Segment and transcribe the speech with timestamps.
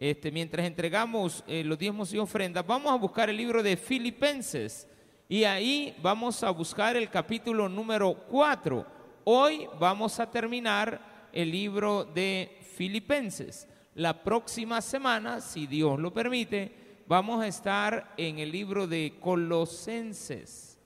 [0.00, 4.88] este, mientras entregamos eh, los diezmos y ofrendas, vamos a buscar el libro de Filipenses
[5.28, 8.86] y ahí vamos a buscar el capítulo número 4.
[9.24, 13.68] Hoy vamos a terminar el libro de Filipenses.
[13.94, 20.80] La próxima semana, si Dios lo permite, vamos a estar en el libro de Colosenses.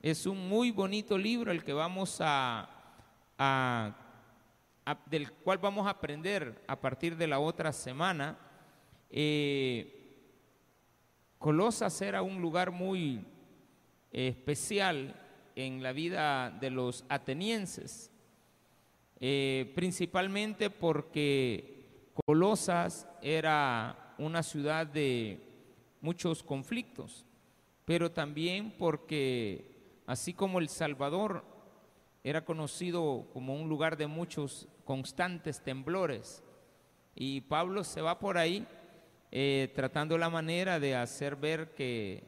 [0.00, 2.68] Es un muy bonito libro el que vamos a,
[5.06, 8.38] del cual vamos a aprender a partir de la otra semana.
[9.14, 9.98] Eh,
[11.38, 13.22] Colosas era un lugar muy
[14.10, 15.14] especial
[15.54, 18.10] en la vida de los atenienses,
[19.20, 25.40] eh, principalmente porque Colosas era una ciudad de
[26.00, 27.26] muchos conflictos,
[27.84, 31.44] pero también porque así como El Salvador
[32.24, 36.42] era conocido como un lugar de muchos constantes temblores,
[37.14, 38.66] y Pablo se va por ahí
[39.34, 42.22] eh, tratando la manera de hacer ver que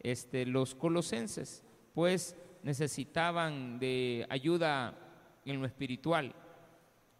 [0.00, 1.62] este, los colosenses
[1.94, 4.92] pues necesitaban de ayuda
[5.44, 6.34] en lo espiritual.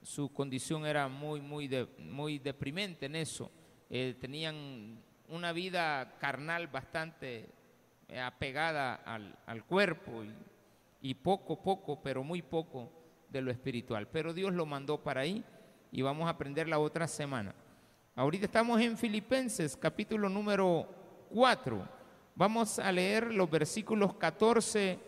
[0.02, 3.48] Su condición era muy, muy, muy deprimente en eso.
[3.88, 7.48] Eh, tenían una vida carnal bastante
[8.08, 12.90] eh, apegada al, cuerpo y, y, poco, poco, pero muy poco
[13.28, 14.08] de lo espiritual.
[14.08, 15.44] Pero Dios lo mandó para ahí
[15.92, 17.54] y vamos a aprender la otra semana.
[18.18, 20.88] Ahorita estamos en Filipenses capítulo número
[21.30, 21.88] 4.
[22.34, 24.98] Vamos a leer los versículos 14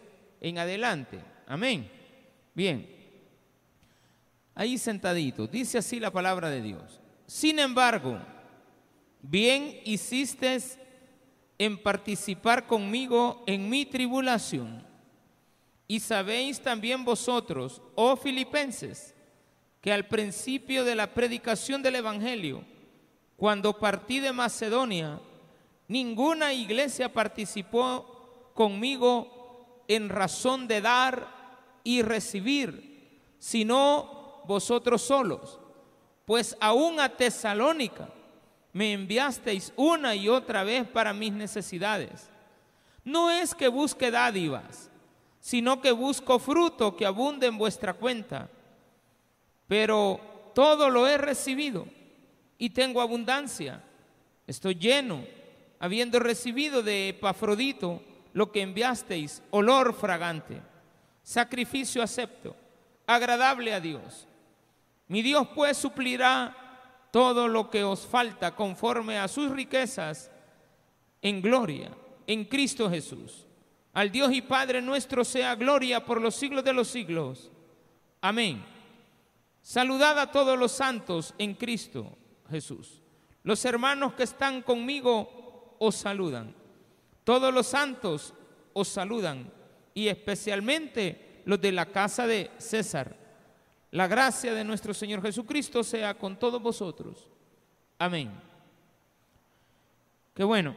[0.40, 1.18] en adelante.
[1.48, 1.90] Amén.
[2.54, 2.88] Bien.
[4.54, 5.48] Ahí sentadito.
[5.48, 7.00] Dice así la palabra de Dios.
[7.26, 8.16] Sin embargo,
[9.20, 10.56] bien hiciste
[11.58, 14.86] en participar conmigo en mi tribulación.
[15.88, 19.16] Y sabéis también vosotros, oh filipenses,
[19.80, 22.64] que al principio de la predicación del Evangelio,
[23.40, 25.18] cuando partí de Macedonia,
[25.88, 31.26] ninguna iglesia participó conmigo en razón de dar
[31.82, 35.58] y recibir, sino vosotros solos.
[36.26, 38.10] Pues aún a Tesalónica
[38.74, 42.28] me enviasteis una y otra vez para mis necesidades.
[43.04, 44.90] No es que busque dádivas,
[45.40, 48.50] sino que busco fruto que abunde en vuestra cuenta.
[49.66, 50.20] Pero
[50.54, 51.86] todo lo he recibido
[52.60, 53.82] y tengo abundancia.
[54.46, 55.24] Estoy lleno,
[55.80, 58.02] habiendo recibido de Epafrodito
[58.34, 60.60] lo que enviasteis, olor fragante,
[61.22, 62.54] sacrificio acepto,
[63.06, 64.28] agradable a Dios.
[65.08, 70.30] Mi Dios pues suplirá todo lo que os falta conforme a sus riquezas
[71.22, 71.90] en gloria,
[72.26, 73.46] en Cristo Jesús.
[73.94, 77.50] Al Dios y Padre nuestro sea gloria por los siglos de los siglos.
[78.20, 78.62] Amén.
[79.62, 82.18] Saludad a todos los santos en Cristo.
[82.50, 83.00] Jesús.
[83.42, 86.54] Los hermanos que están conmigo os saludan.
[87.24, 88.34] Todos los santos
[88.72, 89.50] os saludan
[89.94, 93.16] y especialmente los de la casa de César.
[93.92, 97.28] La gracia de nuestro Señor Jesucristo sea con todos vosotros.
[97.98, 98.30] Amén.
[100.34, 100.76] Qué bueno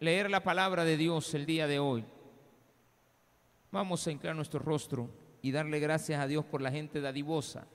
[0.00, 2.04] leer la palabra de Dios el día de hoy.
[3.70, 5.08] Vamos a inclinar nuestro rostro
[5.40, 7.66] y darle gracias a Dios por la gente dadivosa.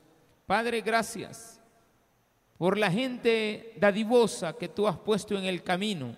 [0.46, 1.57] Padre, gracias
[2.58, 6.16] por la gente dadivosa que tú has puesto en el camino,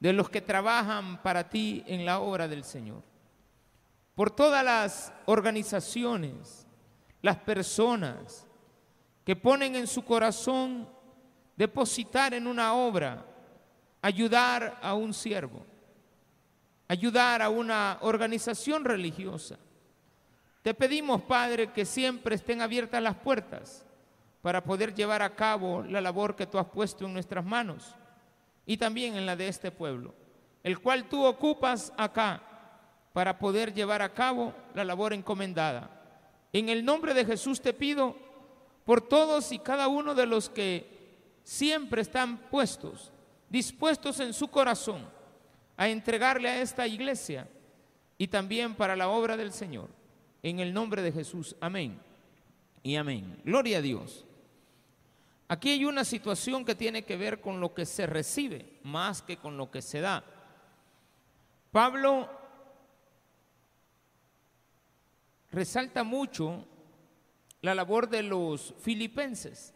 [0.00, 3.02] de los que trabajan para ti en la obra del Señor,
[4.14, 6.66] por todas las organizaciones,
[7.22, 8.46] las personas
[9.24, 10.88] que ponen en su corazón
[11.56, 13.24] depositar en una obra,
[14.02, 15.64] ayudar a un siervo,
[16.88, 19.58] ayudar a una organización religiosa.
[20.62, 23.85] Te pedimos, Padre, que siempre estén abiertas las puertas
[24.46, 27.96] para poder llevar a cabo la labor que tú has puesto en nuestras manos
[28.64, 30.14] y también en la de este pueblo,
[30.62, 32.40] el cual tú ocupas acá
[33.12, 35.90] para poder llevar a cabo la labor encomendada.
[36.52, 38.14] En el nombre de Jesús te pido
[38.84, 43.10] por todos y cada uno de los que siempre están puestos,
[43.48, 45.08] dispuestos en su corazón
[45.76, 47.48] a entregarle a esta iglesia
[48.16, 49.88] y también para la obra del Señor.
[50.40, 51.98] En el nombre de Jesús, amén
[52.84, 53.40] y amén.
[53.44, 54.25] Gloria a Dios.
[55.48, 59.36] Aquí hay una situación que tiene que ver con lo que se recibe más que
[59.36, 60.24] con lo que se da.
[61.70, 62.28] Pablo
[65.52, 66.66] resalta mucho
[67.60, 69.72] la labor de los filipenses.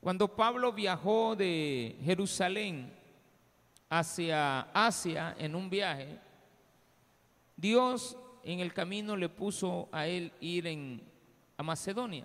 [0.00, 2.92] Cuando Pablo viajó de Jerusalén
[3.88, 6.18] hacia Asia en un viaje,
[7.56, 11.02] Dios en el camino le puso a él ir en,
[11.56, 12.24] a Macedonia.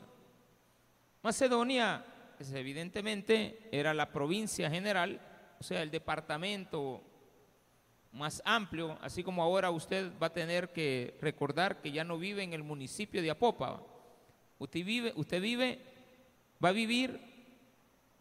[1.25, 2.05] Macedonia
[2.37, 5.19] pues, evidentemente era la provincia general,
[5.59, 7.01] o sea, el departamento
[8.11, 12.43] más amplio, así como ahora usted va a tener que recordar que ya no vive
[12.43, 13.81] en el municipio de Apopa.
[14.59, 15.81] Usted vive, usted vive,
[16.63, 17.19] va a vivir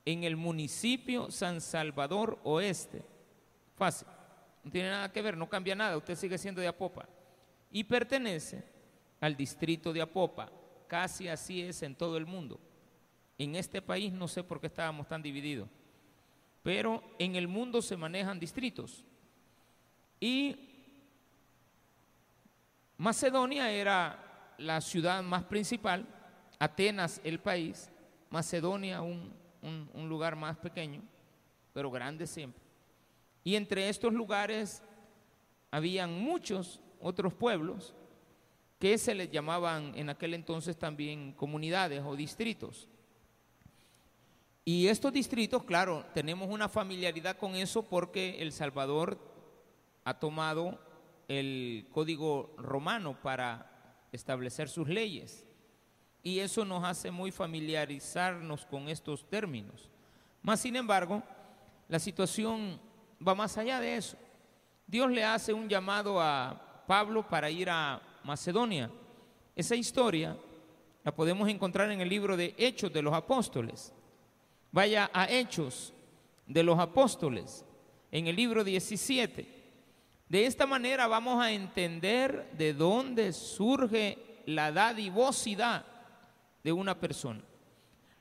[0.06, 3.02] en el municipio San Salvador Oeste.
[3.76, 4.08] Fácil.
[4.62, 7.06] No tiene nada que ver, no cambia nada, usted sigue siendo de Apopa.
[7.70, 8.64] Y pertenece
[9.20, 10.50] al distrito de Apopa.
[10.88, 12.58] Casi así es en todo el mundo.
[13.38, 15.68] En este país no sé por qué estábamos tan divididos,
[16.62, 19.04] pero en el mundo se manejan distritos.
[20.20, 20.56] Y
[22.96, 26.06] Macedonia era la ciudad más principal,
[26.58, 27.90] Atenas el país,
[28.30, 31.02] Macedonia un, un lugar más pequeño,
[31.72, 32.62] pero grande siempre.
[33.42, 34.82] Y entre estos lugares
[35.70, 37.94] habían muchos otros pueblos
[38.78, 42.88] que se les llamaban en aquel entonces también comunidades o distritos.
[44.64, 49.18] Y estos distritos, claro, tenemos una familiaridad con eso porque El Salvador
[50.04, 50.78] ha tomado
[51.28, 55.44] el código romano para establecer sus leyes.
[56.22, 59.90] Y eso nos hace muy familiarizarnos con estos términos.
[60.40, 61.22] Más sin embargo,
[61.88, 62.80] la situación
[63.26, 64.16] va más allá de eso.
[64.86, 68.90] Dios le hace un llamado a Pablo para ir a Macedonia.
[69.54, 70.36] Esa historia
[71.02, 73.92] la podemos encontrar en el libro de Hechos de los Apóstoles.
[74.74, 75.92] Vaya a Hechos
[76.48, 77.64] de los Apóstoles,
[78.10, 79.46] en el libro 17.
[80.28, 85.86] De esta manera vamos a entender de dónde surge la dadivosidad
[86.64, 87.40] de una persona.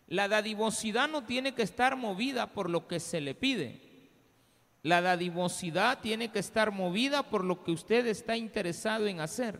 [0.06, 4.12] La dadivosidad no tiene que estar movida por lo que se le pide.
[4.84, 9.60] La dadivosidad tiene que estar movida por lo que usted está interesado en hacer.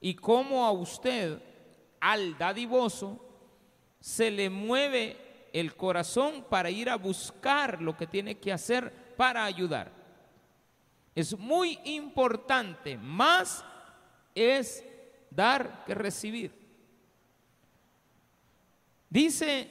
[0.00, 1.42] Y cómo a usted,
[2.00, 3.22] al dadivoso,
[4.00, 5.21] se le mueve
[5.52, 9.92] el corazón para ir a buscar lo que tiene que hacer para ayudar.
[11.14, 13.64] Es muy importante, más
[14.34, 14.84] es
[15.30, 16.52] dar que recibir.
[19.10, 19.68] Dice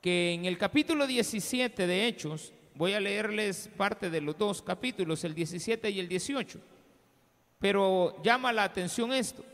[0.00, 5.22] que en el capítulo 17 de Hechos, voy a leerles parte de los dos capítulos,
[5.22, 6.60] el 17 y el 18,
[7.60, 9.44] pero llama la atención esto,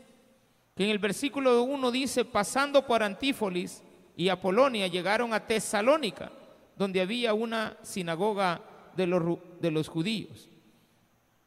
[0.75, 3.83] que en el versículo 1 dice, pasando por Antífolis,
[4.15, 6.31] y Apolonia llegaron a Tesalónica,
[6.75, 8.61] donde había una sinagoga
[8.95, 10.49] de los, de los judíos.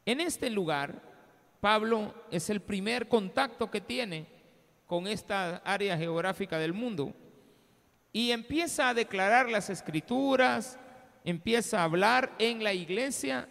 [0.05, 1.03] En este lugar,
[1.61, 4.27] Pablo es el primer contacto que tiene
[4.87, 7.13] con esta área geográfica del mundo
[8.13, 10.79] y empieza a declarar las escrituras,
[11.25, 13.49] empieza a hablar en la iglesia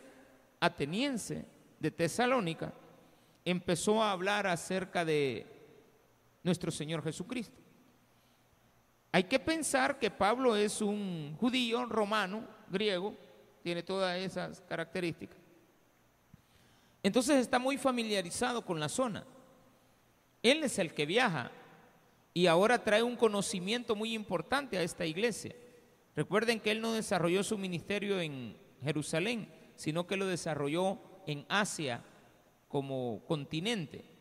[0.59, 1.45] ateniense
[1.79, 2.73] de Tesalónica,
[3.43, 5.45] empezó a hablar acerca de
[6.41, 7.64] nuestro Señor Jesucristo.
[9.15, 13.15] Hay que pensar que Pablo es un judío romano, griego,
[13.63, 15.37] tiene todas esas características.
[17.01, 19.25] Entonces está muy familiarizado con la zona.
[20.43, 21.49] Él es el que viaja
[22.33, 25.55] y ahora trae un conocimiento muy importante a esta iglesia.
[26.13, 29.47] Recuerden que él no desarrolló su ministerio en Jerusalén,
[29.77, 32.03] sino que lo desarrolló en Asia
[32.67, 34.14] como continente.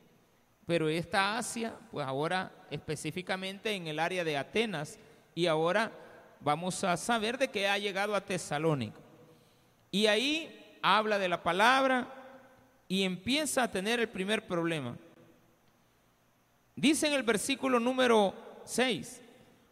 [0.66, 4.98] Pero esta Asia, pues ahora específicamente en el área de Atenas,
[5.34, 5.92] y ahora
[6.40, 9.00] vamos a saber de que ha llegado a Tesalónica.
[9.90, 12.08] Y ahí habla de la palabra
[12.88, 14.96] y empieza a tener el primer problema.
[16.76, 18.34] Dice en el versículo número
[18.64, 19.22] 6,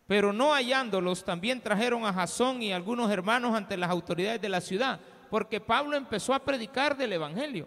[0.07, 4.61] pero no hallándolos, también trajeron a Jasón y algunos hermanos ante las autoridades de la
[4.61, 5.01] ciudad,
[5.31, 7.67] porque Pablo empezó a predicar del Evangelio.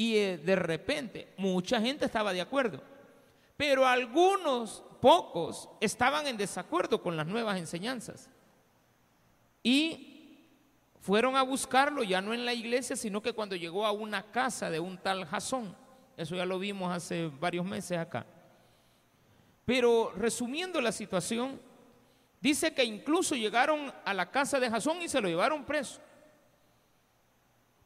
[0.00, 2.82] Y eh, de repente mucha gente estaba de acuerdo.
[3.54, 8.30] Pero algunos, pocos, estaban en desacuerdo con las nuevas enseñanzas.
[9.62, 10.46] Y
[11.00, 14.70] fueron a buscarlo ya no en la iglesia, sino que cuando llegó a una casa
[14.70, 15.76] de un tal Jasón.
[16.16, 18.24] Eso ya lo vimos hace varios meses acá.
[19.66, 21.60] Pero resumiendo la situación,
[22.40, 26.00] dice que incluso llegaron a la casa de Jasón y se lo llevaron preso.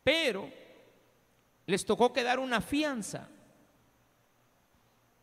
[0.05, 0.63] Pero
[1.67, 3.29] les tocó quedar una fianza,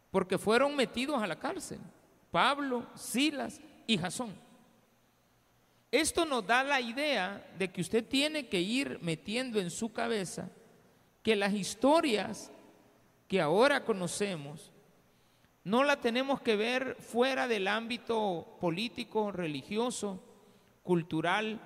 [0.10, 1.79] porque fueron metidos a la cárcel,
[2.31, 4.36] Pablo, Silas y Jasón.
[5.91, 10.50] Esto nos da la idea de que usted tiene que ir metiendo en su cabeza
[11.21, 12.51] que las historias
[13.27, 14.71] que ahora conocemos
[15.63, 20.24] no la tenemos que ver fuera del ámbito político, religioso,
[20.81, 21.60] cultural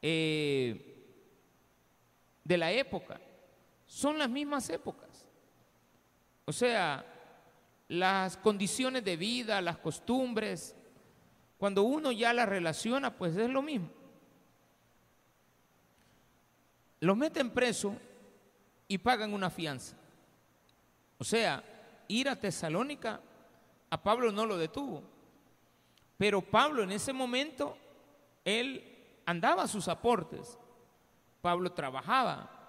[0.00, 0.96] eh,
[2.44, 3.20] de la época
[3.90, 5.26] son las mismas épocas.
[6.44, 7.04] O sea,
[7.88, 10.76] las condiciones de vida, las costumbres,
[11.58, 13.90] Cuando uno ya la relaciona, pues es lo mismo.
[17.00, 17.94] Los meten preso
[18.88, 19.94] y pagan una fianza.
[21.18, 21.62] O sea,
[22.08, 23.20] ir a Tesalónica
[23.90, 25.02] a Pablo no lo detuvo.
[26.16, 27.76] Pero Pablo en ese momento,
[28.42, 28.82] él
[29.26, 30.56] andaba a sus aportes.
[31.42, 32.59] Pablo trabajaba,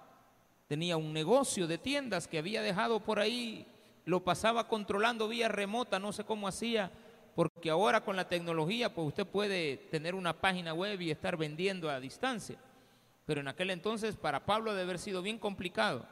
[0.72, 3.66] tenía un negocio de tiendas que había dejado por ahí,
[4.06, 6.90] lo pasaba controlando vía remota, no sé cómo hacía,
[7.34, 11.90] porque ahora con la tecnología pues usted puede tener una página web y estar vendiendo
[11.90, 12.56] a distancia.
[13.26, 16.06] Pero en aquel entonces para Pablo debe haber sido bien complicado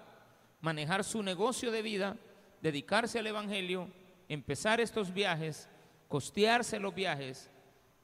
[0.61, 2.19] manejar su negocio de vida,
[2.61, 3.89] dedicarse al Evangelio,
[4.29, 5.71] empezar estos viajes,
[6.07, 7.51] costearse los viajes,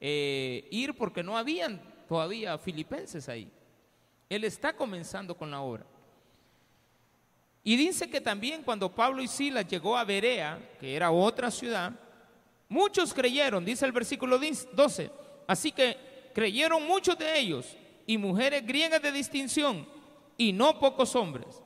[0.01, 3.53] eh, ir porque no habían todavía filipenses ahí.
[4.31, 5.85] Él está comenzando con la obra.
[7.69, 11.91] Y dice que también cuando Pablo y Silas llegó a Berea, que era otra ciudad,
[12.69, 15.11] muchos creyeron, dice el versículo 12.
[15.49, 19.85] Así que creyeron muchos de ellos y mujeres griegas de distinción
[20.39, 21.61] y no pocos hombres.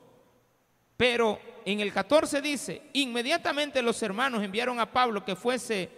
[0.97, 5.91] Pero en el 14 dice, inmediatamente los hermanos enviaron a Pablo que fuese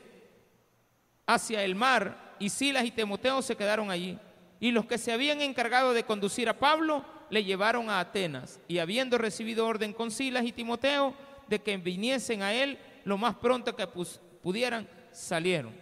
[1.26, 4.20] hacia el mar y Silas y Timoteo se quedaron allí.
[4.60, 8.78] Y los que se habían encargado de conducir a Pablo le llevaron a Atenas y
[8.78, 11.16] habiendo recibido orden con Silas y Timoteo
[11.48, 15.74] de que viniesen a él lo más pronto que pudieran, salieron.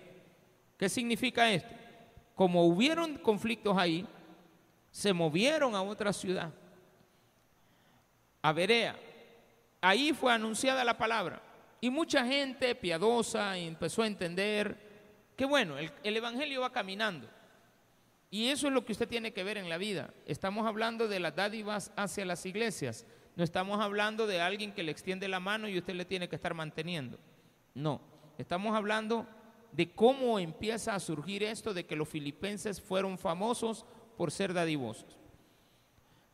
[0.78, 1.76] ¿Qué significa esto?
[2.36, 4.08] Como hubieron conflictos ahí,
[4.92, 6.54] se movieron a otra ciudad,
[8.42, 8.96] a Berea.
[9.82, 11.42] Ahí fue anunciada la palabra
[11.82, 14.90] y mucha gente piadosa empezó a entender
[15.36, 17.28] que bueno, el, el Evangelio va caminando.
[18.34, 20.14] Y eso es lo que usted tiene que ver en la vida.
[20.26, 23.06] Estamos hablando de las dádivas hacia las iglesias.
[23.36, 26.38] No estamos hablando de alguien que le extiende la mano y usted le tiene que
[26.38, 27.20] estar manteniendo.
[27.74, 28.00] No,
[28.38, 29.28] estamos hablando
[29.74, 33.86] de cómo empieza a surgir esto de que los filipenses fueron famosos
[34.18, 35.18] por ser dadivosos.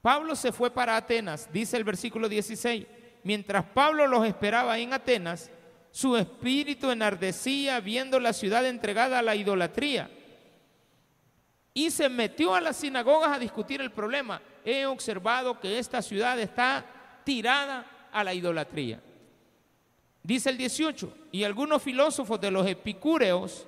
[0.01, 2.85] Pablo se fue para Atenas, dice el versículo 16.
[3.23, 5.49] Mientras Pablo los esperaba en Atenas,
[5.91, 10.11] su espíritu enardecía viendo la ciudad entregada a la idolatría.
[11.77, 14.41] Y se metió a las sinagogas a discutir el problema.
[14.65, 16.83] He observado que esta ciudad está
[17.23, 18.99] tirada a la idolatría.
[20.23, 23.67] Dice el 18, y algunos filósofos de los epicúreos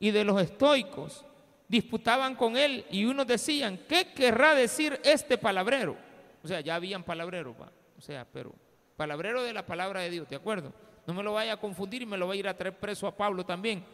[0.00, 1.24] y de los estoicos
[1.68, 5.96] disputaban con él y unos decían, ¿qué querrá decir este palabrero?
[6.42, 7.54] O sea, ya habían palabreros,
[7.96, 8.56] o sea, pero
[8.96, 10.72] palabrero de la palabra de Dios, ¿de acuerdo?
[11.06, 13.06] No me lo vaya a confundir y me lo va a ir a traer preso
[13.06, 13.84] a Pablo también,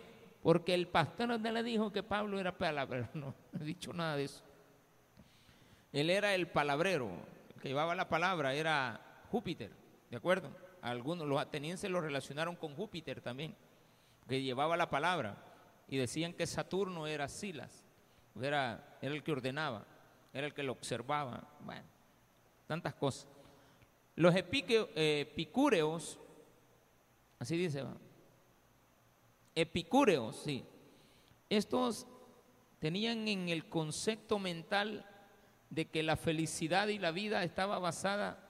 [0.42, 4.16] porque el pastor no le dijo que Pablo era palabrero, no, no he dicho nada
[4.16, 4.42] de eso.
[5.92, 7.10] Él era el palabrero,
[7.54, 9.70] el que llevaba la palabra era Júpiter,
[10.10, 10.50] ¿de acuerdo?
[10.80, 13.54] Algunos, los atenienses lo relacionaron con Júpiter también,
[14.28, 15.36] que llevaba la palabra
[15.86, 17.84] y decían que Saturno era Silas,
[18.40, 19.84] era, era el que ordenaba,
[20.32, 21.84] era el que lo observaba, bueno,
[22.66, 23.28] tantas cosas.
[24.16, 26.18] Los epicúreos,
[27.38, 27.84] así dice,
[29.54, 30.64] epicúreos, sí,
[31.48, 32.06] estos
[32.78, 35.06] tenían en el concepto mental
[35.70, 38.48] de que la felicidad y la vida estaba basada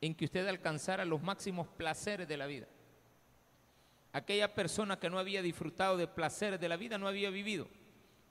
[0.00, 2.68] en que usted alcanzara los máximos placeres de la vida
[4.16, 7.68] aquella persona que no había disfrutado de placeres de la vida no había vivido.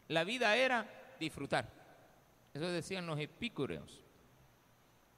[0.07, 1.71] La vida era disfrutar.
[2.55, 4.01] Eso decían los epicúreos.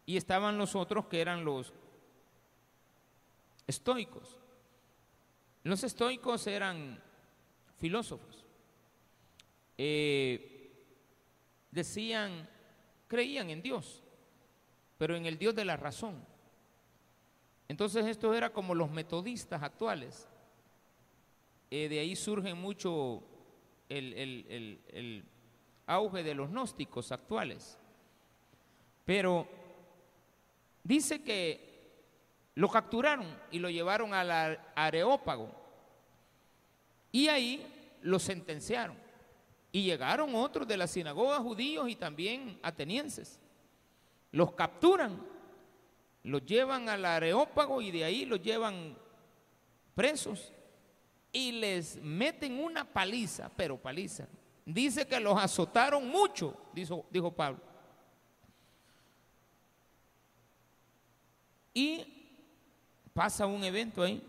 [0.06, 1.72] Y estaban los otros que eran los
[3.66, 4.38] estoicos.
[5.68, 6.98] Los estoicos eran
[7.78, 8.46] filósofos.
[9.78, 10.72] Eh,
[11.70, 12.48] decían,
[13.10, 14.02] creían en Dios,
[14.98, 16.24] pero en el Dios de la razón.
[17.68, 20.30] Entonces esto era como los metodistas actuales,
[21.70, 23.22] eh, de ahí surge mucho
[23.90, 25.26] el,
[25.86, 27.78] auge de los gnósticos actuales.
[29.04, 29.46] Pero
[30.82, 31.77] dice que
[32.58, 35.52] lo capturaron y lo llevaron al Areópago.
[37.12, 38.98] Y ahí lo sentenciaron.
[39.72, 43.40] Y llegaron otros de la sinagoga judíos y también atenienses.
[44.32, 45.24] Los capturan,
[46.24, 48.98] los llevan al Areópago y de ahí los llevan
[49.94, 50.52] presos
[51.32, 54.28] y les meten una paliza, pero paliza.
[54.66, 57.62] Dice que los azotaron mucho, dijo, dijo Pablo.
[61.76, 62.17] Y
[63.18, 64.22] pasa un evento ahí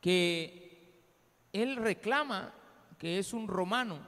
[0.00, 1.00] que
[1.52, 2.52] él reclama
[2.98, 4.00] que es un romano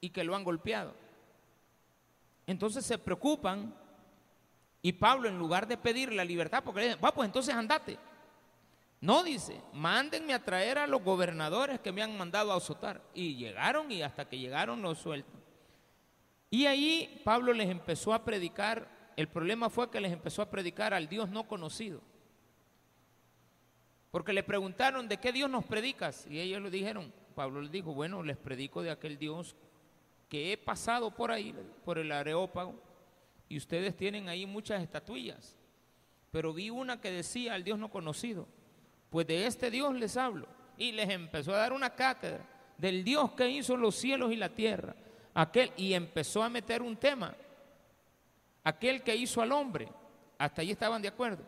[0.00, 0.94] y que lo han golpeado.
[2.46, 3.74] Entonces se preocupan
[4.80, 7.98] y Pablo en lugar de pedir la libertad, porque le dicen, va pues entonces andate
[9.02, 13.02] No dice, mándenme a traer a los gobernadores que me han mandado a azotar.
[13.12, 15.38] Y llegaron y hasta que llegaron los sueltan.
[16.48, 20.94] Y ahí Pablo les empezó a predicar, el problema fue que les empezó a predicar
[20.94, 22.00] al Dios no conocido.
[24.10, 26.26] Porque le preguntaron, ¿de qué Dios nos predicas?
[26.28, 29.54] Y ellos le dijeron, Pablo les dijo, bueno, les predico de aquel Dios
[30.28, 32.74] que he pasado por ahí, por el Areópago,
[33.48, 35.56] y ustedes tienen ahí muchas estatuillas.
[36.30, 38.46] Pero vi una que decía al Dios no conocido.
[39.10, 40.46] Pues de este Dios les hablo.
[40.78, 42.46] Y les empezó a dar una cátedra
[42.78, 44.94] del Dios que hizo los cielos y la tierra.
[45.34, 47.34] Aquel, y empezó a meter un tema.
[48.70, 49.88] Aquel que hizo al hombre.
[50.38, 51.42] Hasta ahí estaban de acuerdo.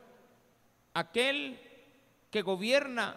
[0.93, 1.57] Aquel
[2.33, 3.17] que gobierna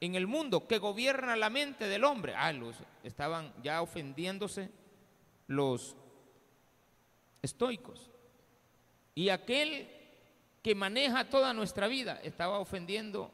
[0.00, 2.34] en el mundo, que gobierna la mente del hombre.
[2.36, 4.70] Ah, los estaban ya ofendiéndose
[5.46, 5.96] los
[7.40, 8.10] estoicos.
[9.14, 9.88] Y aquel
[10.62, 13.32] que maneja toda nuestra vida estaba ofendiendo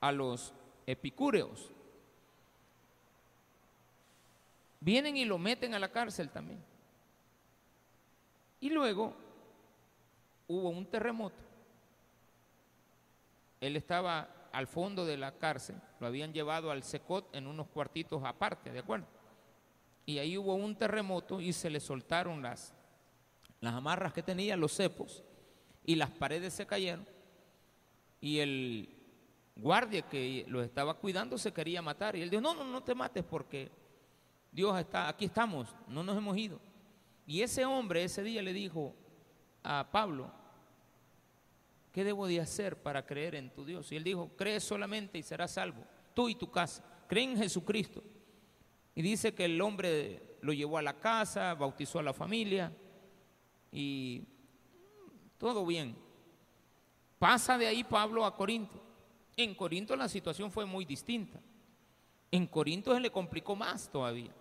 [0.00, 0.52] a los
[0.86, 1.70] epicúreos.
[4.80, 6.73] Vienen y lo meten a la cárcel también.
[8.64, 9.12] Y luego
[10.48, 11.36] hubo un terremoto.
[13.60, 18.24] Él estaba al fondo de la cárcel, lo habían llevado al Secot en unos cuartitos
[18.24, 19.06] aparte, ¿de acuerdo?
[20.06, 22.72] Y ahí hubo un terremoto y se le soltaron las,
[23.60, 25.22] las amarras que tenía, los cepos,
[25.84, 27.06] y las paredes se cayeron.
[28.18, 28.96] Y el
[29.56, 32.16] guardia que lo estaba cuidando se quería matar.
[32.16, 33.70] Y él dijo, no, no, no te mates porque
[34.50, 36.58] Dios está, aquí estamos, no nos hemos ido.
[37.26, 38.94] Y ese hombre ese día le dijo
[39.62, 40.30] a Pablo,
[41.92, 43.90] ¿qué debo de hacer para creer en tu Dios?
[43.92, 48.02] Y él dijo, cree solamente y serás salvo, tú y tu casa, cree en Jesucristo.
[48.94, 52.72] Y dice que el hombre lo llevó a la casa, bautizó a la familia
[53.72, 54.24] y
[55.38, 55.96] todo bien.
[57.18, 58.80] Pasa de ahí Pablo a Corinto.
[59.36, 61.40] En Corinto la situación fue muy distinta.
[62.30, 64.32] En Corinto se le complicó más todavía.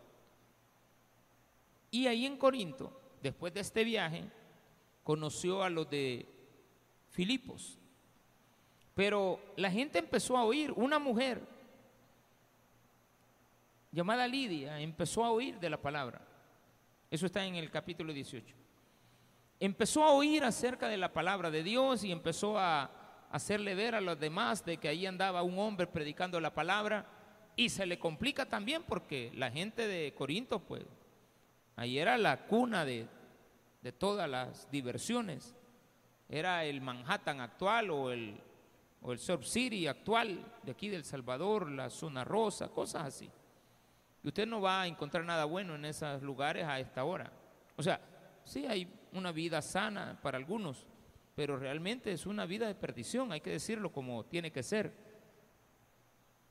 [1.93, 4.23] Y ahí en Corinto, después de este viaje,
[5.03, 6.27] conoció a los de
[7.11, 7.77] Filipos.
[8.95, 11.47] Pero la gente empezó a oír, una mujer
[13.91, 16.19] llamada Lidia empezó a oír de la palabra.
[17.11, 18.55] Eso está en el capítulo 18.
[19.59, 22.89] Empezó a oír acerca de la palabra de Dios y empezó a
[23.29, 27.05] hacerle ver a los demás de que ahí andaba un hombre predicando la palabra
[27.55, 30.85] y se le complica también porque la gente de Corinto, pues,
[31.75, 33.07] ahí era la cuna de,
[33.81, 35.55] de todas las diversiones.
[36.29, 38.39] Era el Manhattan actual o el,
[39.01, 43.29] o el Surf City actual de aquí del Salvador, la zona rosa, cosas así.
[44.23, 47.31] Y usted no va a encontrar nada bueno en esos lugares a esta hora.
[47.75, 47.99] O sea,
[48.43, 50.87] sí hay una vida sana para algunos,
[51.35, 54.93] pero realmente es una vida de perdición, hay que decirlo como tiene que ser.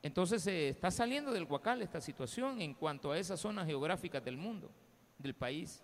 [0.02, 4.36] Entonces se está saliendo del Huacal esta situación en cuanto a esas zonas geográficas del
[4.36, 4.70] mundo,
[5.22, 5.82] del país.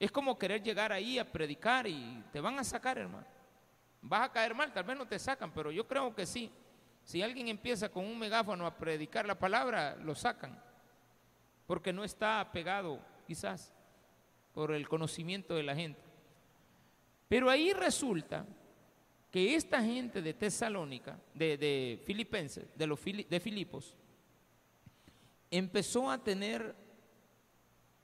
[0.00, 3.26] Es como querer llegar ahí a predicar y te van a sacar, hermano.
[4.00, 6.50] Vas a caer mal, tal vez no te sacan, pero yo creo que sí.
[7.04, 10.60] Si alguien empieza con un megáfono a predicar la palabra, lo sacan,
[11.66, 13.72] porque no está apegado quizás
[14.52, 16.00] por el conocimiento de la gente.
[17.28, 18.44] Pero ahí resulta
[19.30, 23.96] que esta gente de Tesalónica, de, Filipenses, de, los, de Filipos,
[25.50, 26.74] empezó a tener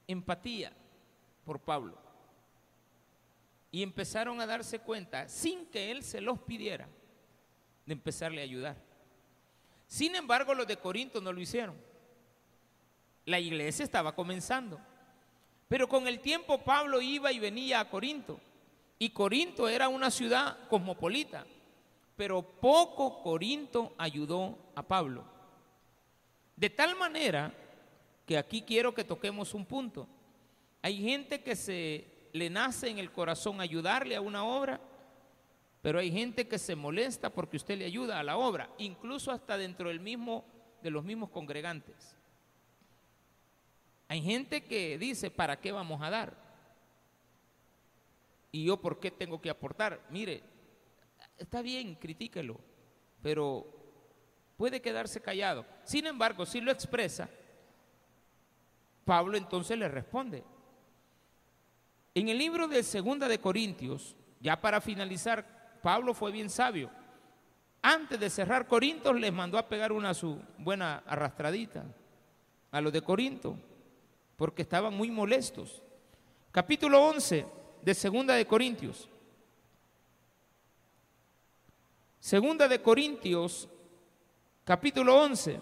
[0.09, 0.73] empatía
[1.45, 1.97] por Pablo.
[3.71, 6.89] Y empezaron a darse cuenta, sin que él se los pidiera,
[7.87, 8.77] de empezarle a ayudar.
[9.87, 11.77] Sin embargo, los de Corinto no lo hicieron.
[13.27, 14.81] La iglesia estaba comenzando.
[15.69, 18.41] Pero con el tiempo Pablo iba y venía a Corinto.
[18.99, 21.47] Y Corinto era una ciudad cosmopolita,
[22.17, 25.25] pero poco Corinto ayudó a Pablo.
[26.57, 27.53] De tal manera
[28.29, 30.07] que aquí quiero que toquemos un punto.
[30.83, 34.83] Hay gente que se le nace en el corazón ayudarle a una obra,
[35.81, 39.57] pero hay gente que se molesta porque usted le ayuda a la obra, incluso hasta
[39.57, 40.45] dentro del mismo
[40.83, 42.17] de los mismos congregantes.
[44.09, 46.37] Hay gente que dice, ¿para qué vamos a dar?
[48.53, 50.07] ¿Y yo por qué tengo que aportar?
[50.11, 50.43] Mire,
[51.39, 52.61] está bien, critíquelo,
[53.23, 53.67] pero
[54.59, 55.65] puede quedarse callado.
[55.83, 57.31] Sin embargo, si lo expresa,
[59.09, 60.45] Pablo entonces le responde.
[62.15, 66.91] En el libro de Segunda de Corintios, ya para finalizar, Pablo fue bien sabio.
[67.81, 71.87] Antes de cerrar Corintios les mandó a pegar una su buena arrastradita
[72.71, 73.57] a los de Corinto,
[74.37, 75.83] porque estaban muy molestos.
[76.51, 77.47] Capítulo 11,
[77.81, 79.09] de Segunda de Corintios.
[82.21, 83.71] Segunda de Corintios,
[84.67, 85.59] capítulo 11,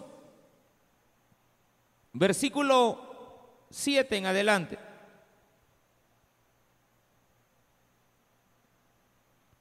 [2.11, 3.06] versículo
[3.69, 4.77] 7 en adelante.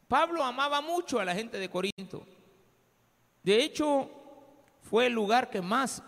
[0.09, 2.27] Pablo amaba mucho a la gente de Corinto.
[3.43, 4.11] De hecho,
[4.83, 6.03] fue el lugar que más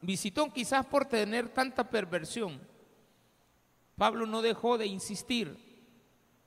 [0.00, 2.60] visitó, quizás por tener tanta perversión.
[3.96, 5.56] Pablo no dejó de insistir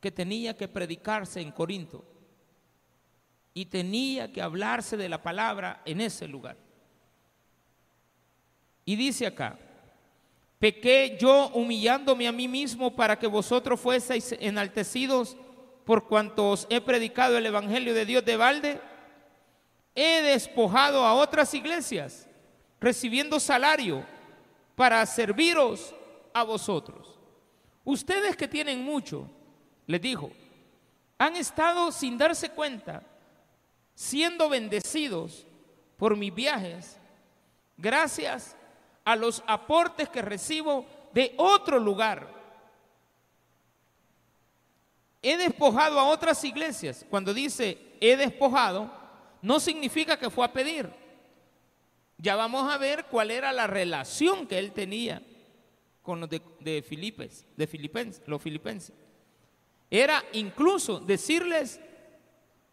[0.02, 2.06] que tenía que predicarse en Corinto
[3.54, 6.58] y tenía que hablarse de la palabra en ese lugar.
[8.86, 9.58] Y dice acá,
[10.60, 15.38] pequé yo humillándome a mí mismo para que vosotros fueseis enaltecidos
[15.86, 18.82] por cuanto os he predicado el Evangelio de Dios de balde,
[19.96, 22.28] he despojado a otras iglesias,
[22.80, 24.06] recibiendo salario
[24.76, 25.96] para serviros
[26.34, 27.17] a vosotros.
[27.86, 29.30] Ustedes que tienen mucho,
[29.86, 30.30] les dijo,
[31.17, 33.02] han estado sin darse cuenta,
[33.96, 35.48] siendo bendecidos
[35.96, 37.00] por mis viajes,
[37.78, 38.57] gracias
[39.08, 42.28] a los aportes que recibo de otro lugar
[45.22, 47.06] he despojado a otras iglesias.
[47.10, 48.91] Cuando dice he despojado,
[49.41, 50.89] no significa que fue a pedir.
[52.17, 55.22] Ya vamos a ver cuál era la relación que él tenía
[56.02, 58.93] con los de, Filipes, de Filipenses, los filipenses.
[59.89, 61.80] Era incluso decirles,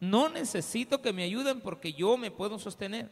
[0.01, 3.09] no necesito que me ayuden porque yo me puedo sostener,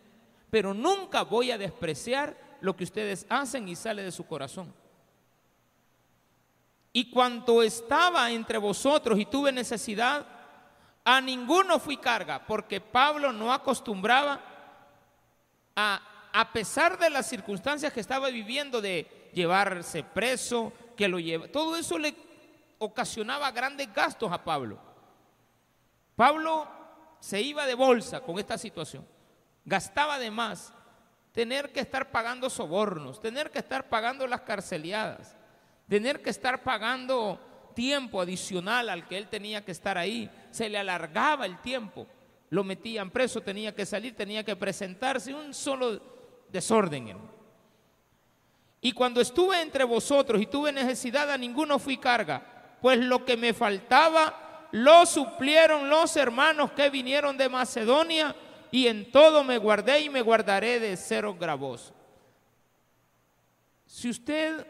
[0.51, 4.73] pero nunca voy a despreciar lo que ustedes hacen y sale de su corazón.
[6.93, 10.25] Y cuanto estaba entre vosotros y tuve necesidad,
[11.05, 14.41] a ninguno fui carga, porque Pablo no acostumbraba
[15.75, 21.49] a, a pesar de las circunstancias que estaba viviendo de llevarse preso, que lo lleva,
[21.49, 22.15] todo eso le
[22.79, 24.79] ocasionaba grandes gastos a Pablo.
[26.15, 26.69] Pablo
[27.19, 29.05] se iba de bolsa con esta situación,
[29.65, 30.73] gastaba de más,
[31.33, 35.37] tener que estar pagando sobornos, tener que estar pagando las carceliadas
[35.93, 37.39] tener que estar pagando
[37.75, 42.07] tiempo adicional al que él tenía que estar ahí, se le alargaba el tiempo,
[42.49, 46.01] lo metían preso, tenía que salir, tenía que presentarse, un solo
[46.49, 47.15] desorden.
[48.81, 53.37] Y cuando estuve entre vosotros y tuve necesidad, a ninguno fui carga, pues lo que
[53.37, 58.35] me faltaba lo suplieron los hermanos que vinieron de Macedonia
[58.73, 61.95] y en todo me guardé y me guardaré de cero gravoso.
[63.85, 64.67] Si usted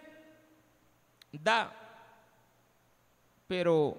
[1.31, 1.73] da,
[3.47, 3.97] pero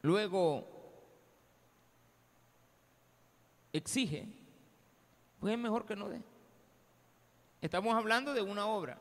[0.00, 0.66] luego
[3.74, 4.26] exige,
[5.38, 6.22] pues es mejor que no dé.
[7.60, 8.98] Estamos hablando de una obra.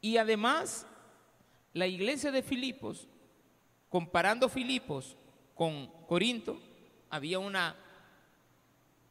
[0.00, 0.86] Y además,
[1.74, 3.06] la iglesia de Filipos,
[3.90, 5.18] comparando Filipos
[5.60, 6.58] con Corinto,
[7.10, 7.76] había una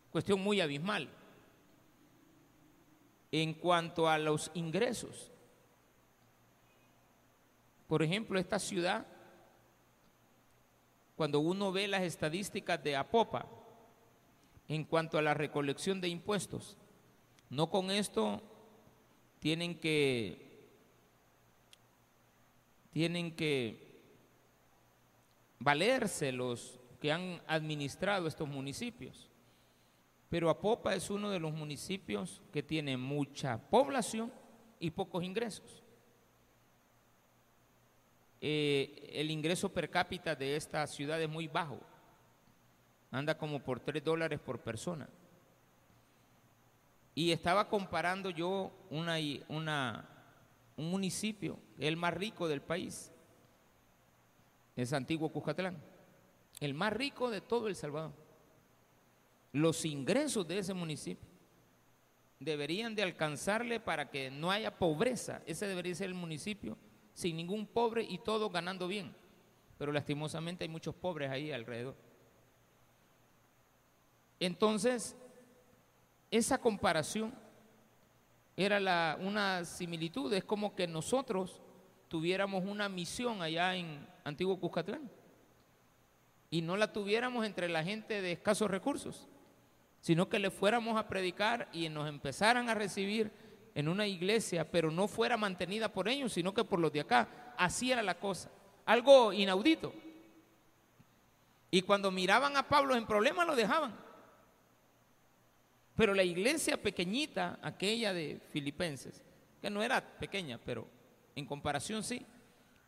[0.09, 1.07] cuestión muy abismal
[3.31, 5.29] en cuanto a los ingresos.
[7.88, 9.05] Por ejemplo, esta ciudad,
[11.15, 13.45] cuando uno ve las estadísticas de Apopa
[14.67, 16.77] en cuanto a la recolección de impuestos,
[17.51, 18.41] no con esto
[19.39, 20.67] tienen que
[22.91, 23.88] tienen que
[25.59, 29.29] valerse los que han administrado estos municipios.
[30.29, 34.31] Pero Apopa es uno de los municipios que tiene mucha población
[34.79, 35.83] y pocos ingresos.
[38.41, 41.79] Eh, el ingreso per cápita de esta ciudad es muy bajo,
[43.11, 45.09] anda como por 3 dólares por persona.
[47.15, 49.17] Y estaba comparando yo una,
[49.49, 50.07] una,
[50.77, 53.11] un municipio, el más rico del país,
[54.81, 55.77] es Antiguo Cuscatlán,
[56.59, 58.13] el más rico de todo El Salvador
[59.51, 61.27] los ingresos de ese municipio
[62.39, 65.41] deberían de alcanzarle para que no haya pobreza.
[65.45, 66.77] Ese debería ser el municipio
[67.13, 69.13] sin ningún pobre y todos ganando bien.
[69.77, 71.95] Pero lastimosamente hay muchos pobres ahí alrededor.
[74.39, 75.17] Entonces,
[76.31, 77.33] esa comparación
[78.55, 81.61] era una similitud, es como que nosotros
[82.09, 85.09] tuviéramos una misión allá en Antiguo Cuscatlán
[86.49, 89.29] y no la tuviéramos entre la gente de escasos recursos
[90.01, 93.31] sino que le fuéramos a predicar y nos empezaran a recibir
[93.75, 97.53] en una iglesia, pero no fuera mantenida por ellos, sino que por los de acá.
[97.57, 98.49] Así era la cosa,
[98.85, 99.93] algo inaudito.
[101.71, 103.95] Y cuando miraban a Pablo en problemas lo dejaban.
[105.95, 109.21] Pero la iglesia pequeñita, aquella de Filipenses,
[109.61, 110.87] que no era pequeña, pero
[111.35, 112.25] en comparación sí,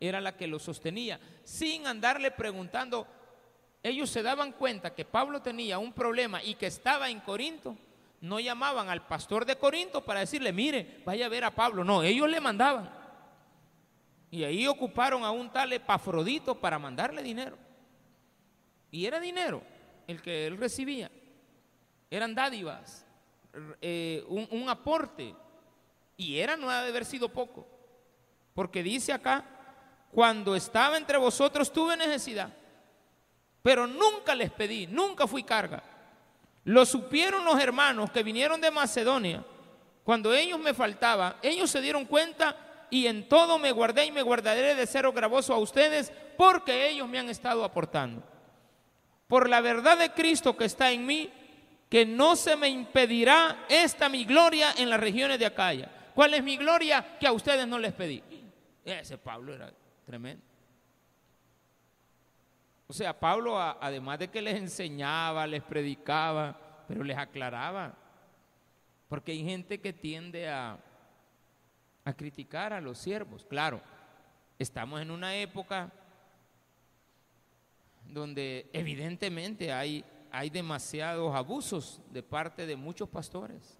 [0.00, 3.06] era la que lo sostenía, sin andarle preguntando.
[3.82, 7.76] Ellos se daban cuenta que Pablo tenía un problema y que estaba en Corinto.
[8.20, 11.82] No llamaban al pastor de Corinto para decirle, mire, vaya a ver a Pablo.
[11.82, 12.88] No, ellos le mandaban.
[14.30, 17.58] Y ahí ocuparon a un tal Epafrodito para mandarle dinero.
[18.90, 19.62] Y era dinero
[20.06, 21.10] el que él recibía.
[22.10, 23.04] Eran dádivas,
[23.80, 25.34] eh, un, aporte.
[26.16, 27.66] Y era no de haber sido poco.
[28.54, 29.44] Porque dice acá,
[30.10, 32.50] cuando estaba entre vosotros tuve necesidad,
[33.62, 35.82] pero nunca les pedí, nunca fui carga.
[36.64, 39.44] Lo supieron los hermanos que vinieron de Macedonia.
[40.04, 42.56] Cuando ellos me faltaban, ellos se dieron cuenta
[42.90, 47.08] y en todo me guardé y me guardaré de cero gravoso a ustedes porque ellos
[47.08, 48.22] me han estado aportando.
[49.28, 51.30] Por la verdad de Cristo que está en mí,
[51.88, 55.90] que no se me impedirá esta mi gloria en las regiones de Acaya.
[56.14, 57.16] ¿Cuál es mi gloria?
[57.18, 58.22] Que a ustedes no les pedí.
[58.84, 59.72] Ese Pablo era
[60.04, 60.44] tremendo.
[62.86, 67.96] O sea, Pablo, además de que les enseñaba, les predicaba, pero les aclaraba.
[69.08, 70.78] Porque hay gente que tiende a,
[72.04, 73.44] a criticar a los siervos.
[73.44, 73.80] Claro,
[74.58, 75.90] estamos en una época
[78.04, 83.78] donde evidentemente hay, hay demasiados abusos de parte de muchos pastores.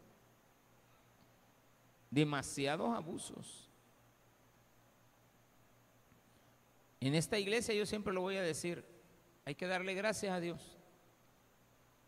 [2.11, 3.62] Demasiados abusos.
[7.03, 8.85] En esta iglesia yo siempre lo voy a decir,
[9.45, 10.79] hay que darle gracias a Dios,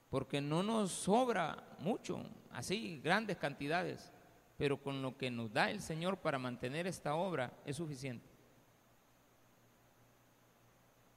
[0.09, 4.13] porque no nos sobra mucho, así grandes cantidades,
[4.57, 8.25] pero con lo que nos da el Señor para mantener esta obra es suficiente.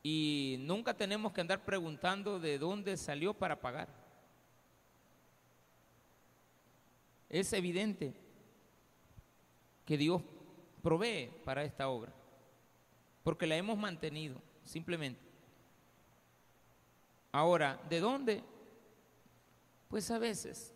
[0.02, 3.90] Y nunca tenemos que andar preguntando de dónde salió para pagar.
[7.30, 8.16] Es evidente
[9.86, 10.24] que Dios
[10.82, 12.17] provee para esta obra
[13.28, 15.20] porque la hemos mantenido, simplemente.
[17.34, 18.42] Ahora, ¿de dónde?
[19.90, 20.74] Pues a veces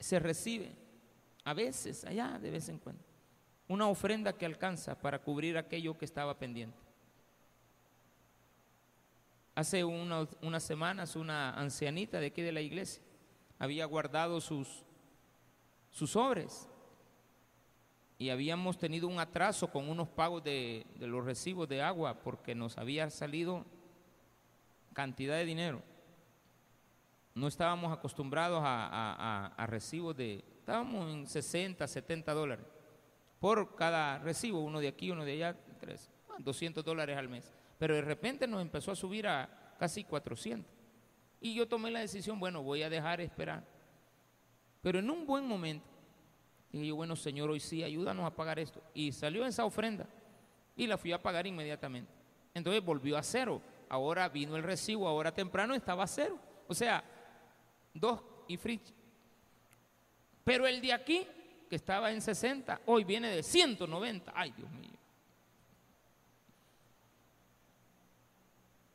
[0.00, 0.72] se recibe,
[1.44, 3.04] a veces, allá de vez en cuando,
[3.68, 6.82] una ofrenda que alcanza para cubrir aquello que estaba pendiente.
[9.54, 13.00] Hace unas semanas una ancianita de aquí de la iglesia
[13.60, 14.82] había guardado sus,
[15.92, 16.68] sus sobres
[18.18, 22.78] y habíamos tenido un atraso con unos pagos de, los recibos de agua porque nos
[22.78, 23.64] había salido
[24.92, 25.82] cantidad de dinero.
[27.34, 32.66] No estábamos acostumbrados a, recibos de, estábamos en 60, 70 dólares
[33.40, 37.52] por cada recibo, uno de aquí, uno de allá, tres, 200 dólares al mes.
[37.78, 40.72] Pero de repente nos empezó a subir a casi 400.
[41.40, 43.66] Y yo tomé la decisión, bueno, voy a dejar esperar.
[44.80, 45.86] Pero en un buen momento,
[46.74, 48.82] Dije yo, bueno, Señor, hoy sí, ayúdanos a pagar esto.
[48.94, 50.08] Y salió esa ofrenda
[50.74, 52.10] y la fui a pagar inmediatamente.
[52.52, 53.62] Entonces volvió a cero.
[53.88, 56.36] Ahora vino el recibo, ahora temprano estaba a cero.
[56.66, 57.04] O sea,
[57.92, 58.80] dos y free.
[60.42, 61.24] Pero el de aquí,
[61.70, 64.32] que estaba en 60, hoy viene de 190.
[64.34, 64.98] Ay, Dios mío.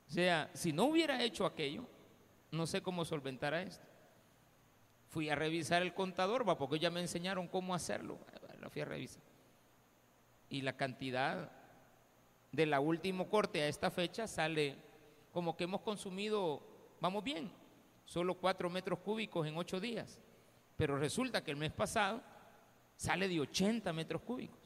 [0.10, 1.86] O sea, si no hubiera hecho aquello,
[2.52, 3.89] no sé cómo solventar esto.
[5.10, 8.20] Fui a revisar el contador, va, porque ya me enseñaron cómo hacerlo.
[8.60, 9.24] Lo fui a revisar.
[10.50, 11.52] Y la cantidad
[12.52, 14.76] de la última corte a esta fecha sale
[15.32, 16.62] como que hemos consumido,
[17.00, 17.52] vamos bien,
[18.06, 20.20] solo cuatro metros cúbicos en ocho días.
[20.78, 22.22] Pero resulta que el mes pasado
[22.96, 24.60] sale de 80 metros cúbicos.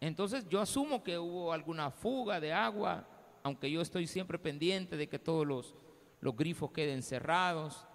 [0.00, 3.06] Entonces yo asumo que hubo alguna fuga de agua,
[3.44, 5.76] aunque yo estoy siempre pendiente de que todos los,
[6.20, 7.86] los grifos queden cerrados,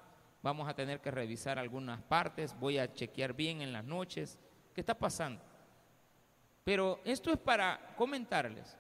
[0.42, 4.40] vamos a tener que revisar algunas partes, voy a chequear bien en las noches
[4.74, 5.42] qué está pasando.
[6.64, 8.78] Pero esto es para comentarles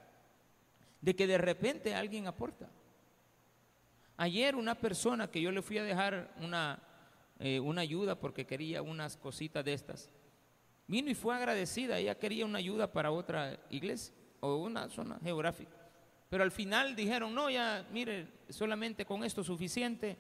[1.02, 2.70] de que de repente alguien aporta.
[4.17, 6.80] Ayer una persona que yo le fui a dejar una,
[7.39, 10.10] eh, una ayuda porque quería unas cositas de estas,
[10.88, 15.72] vino y fue agradecida, ella quería una ayuda para otra iglesia o una zona geográfica.
[16.30, 20.17] Pero al final dijeron, no, ya, mire, solamente con esto es suficiente,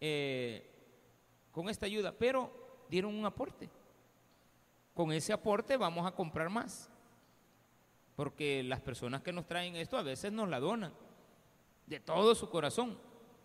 [0.00, 0.70] eh,
[1.50, 3.68] con esta ayuda, pero dieron un aporte.
[4.94, 6.90] Con ese aporte vamos a comprar más,
[8.16, 10.92] porque las personas que nos traen esto a veces nos la donan
[11.86, 12.98] de todo su corazón.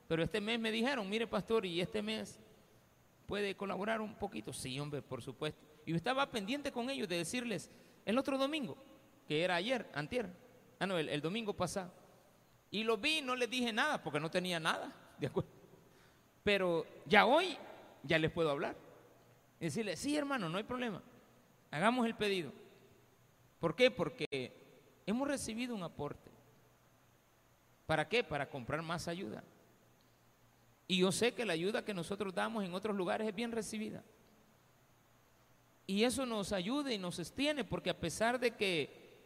[0.08, 2.40] Pero este mes me dijeron, mire pastor, y este mes
[3.26, 4.54] puede colaborar un poquito.
[4.54, 5.60] Sí, hombre, por supuesto.
[5.86, 7.72] Y yo estaba pendiente con ellos de decirles
[8.06, 8.78] el otro domingo,
[9.28, 10.30] que era ayer, antier,
[10.80, 11.92] ah no, el, el domingo pasado.
[12.70, 15.50] Y lo vi, no les dije nada, porque no tenía nada, ¿de acuerdo?
[16.46, 17.58] Pero ya hoy
[18.04, 18.76] ya les puedo hablar.
[19.60, 21.02] Y decirle, sí hermano, no hay problema.
[21.72, 22.54] Hagamos el pedido.
[23.60, 23.90] ¿Por qué?
[23.90, 24.54] Porque
[25.08, 26.30] hemos recibido un aporte.
[27.88, 28.24] ¿Para qué?
[28.24, 29.44] Para comprar más ayuda.
[30.88, 34.04] Y yo sé que la ayuda que nosotros damos en otros lugares es bien recibida.
[35.88, 39.18] Y eso nos ayuda y nos sostiene, porque a pesar de que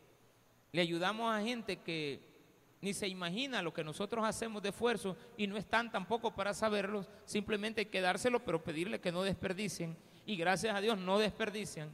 [0.71, 2.38] le ayudamos a gente que
[2.81, 7.05] ni se imagina lo que nosotros hacemos de esfuerzo y no están tampoco para saberlo,
[7.25, 9.97] simplemente hay que dárselo, pero pedirle que no desperdicien.
[10.25, 11.93] Y gracias a Dios no desperdician,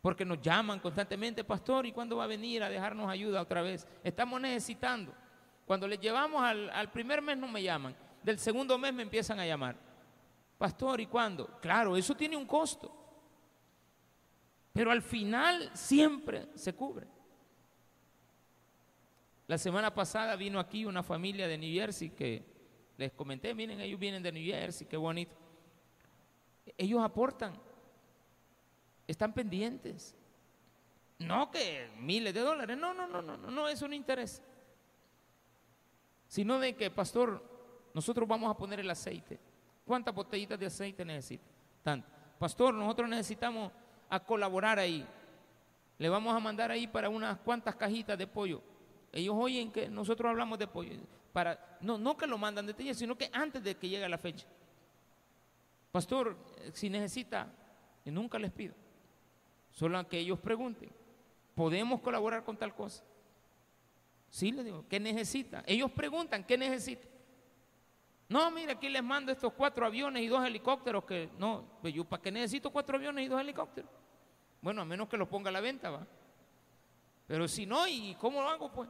[0.00, 3.86] porque nos llaman constantemente, pastor, ¿y cuándo va a venir a dejarnos ayuda otra vez?
[4.04, 5.12] Estamos necesitando.
[5.64, 9.40] Cuando les llevamos al, al primer mes no me llaman, del segundo mes me empiezan
[9.40, 9.76] a llamar.
[10.58, 11.58] Pastor, ¿y cuándo?
[11.60, 12.94] Claro, eso tiene un costo.
[14.72, 17.06] Pero al final siempre se cubre.
[19.52, 22.42] La semana pasada vino aquí una familia de New Jersey que
[22.96, 25.36] les comenté, miren, ellos vienen de New Jersey, qué bonito.
[26.78, 27.52] Ellos aportan,
[29.06, 30.16] están pendientes.
[31.18, 34.42] No que miles de dólares, no, no, no, no, no, eso no interesa.
[36.28, 37.44] Sino de que, pastor,
[37.92, 39.38] nosotros vamos a poner el aceite.
[39.84, 41.44] ¿Cuántas botellitas de aceite necesita?
[41.82, 42.08] Tanto.
[42.38, 43.70] Pastor, nosotros necesitamos
[44.08, 45.06] a colaborar ahí.
[45.98, 48.71] Le vamos a mandar ahí para unas cuantas cajitas de pollo.
[49.12, 50.92] Ellos oyen que nosotros hablamos de pollo.
[51.32, 54.46] Para, no, no que lo mandan de sino que antes de que llegue la fecha.
[55.90, 56.36] Pastor,
[56.72, 57.46] si necesita,
[58.04, 58.74] y nunca les pido.
[59.70, 60.90] Solo que ellos pregunten,
[61.54, 63.04] ¿podemos colaborar con tal cosa?
[64.28, 65.62] Sí, les digo, ¿qué necesita?
[65.66, 67.06] Ellos preguntan, ¿qué necesita?
[68.28, 72.04] No, mire, aquí les mando estos cuatro aviones y dos helicópteros que no, pues yo
[72.04, 73.90] para qué necesito cuatro aviones y dos helicópteros.
[74.62, 76.06] Bueno, a menos que los ponga a la venta, va.
[77.26, 78.72] Pero si no, ¿y cómo lo hago?
[78.72, 78.88] Pues,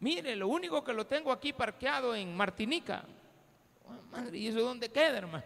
[0.00, 3.04] mire, lo único que lo tengo aquí parqueado en Martinica.
[4.10, 5.44] madre, ¿y eso dónde queda, hermano?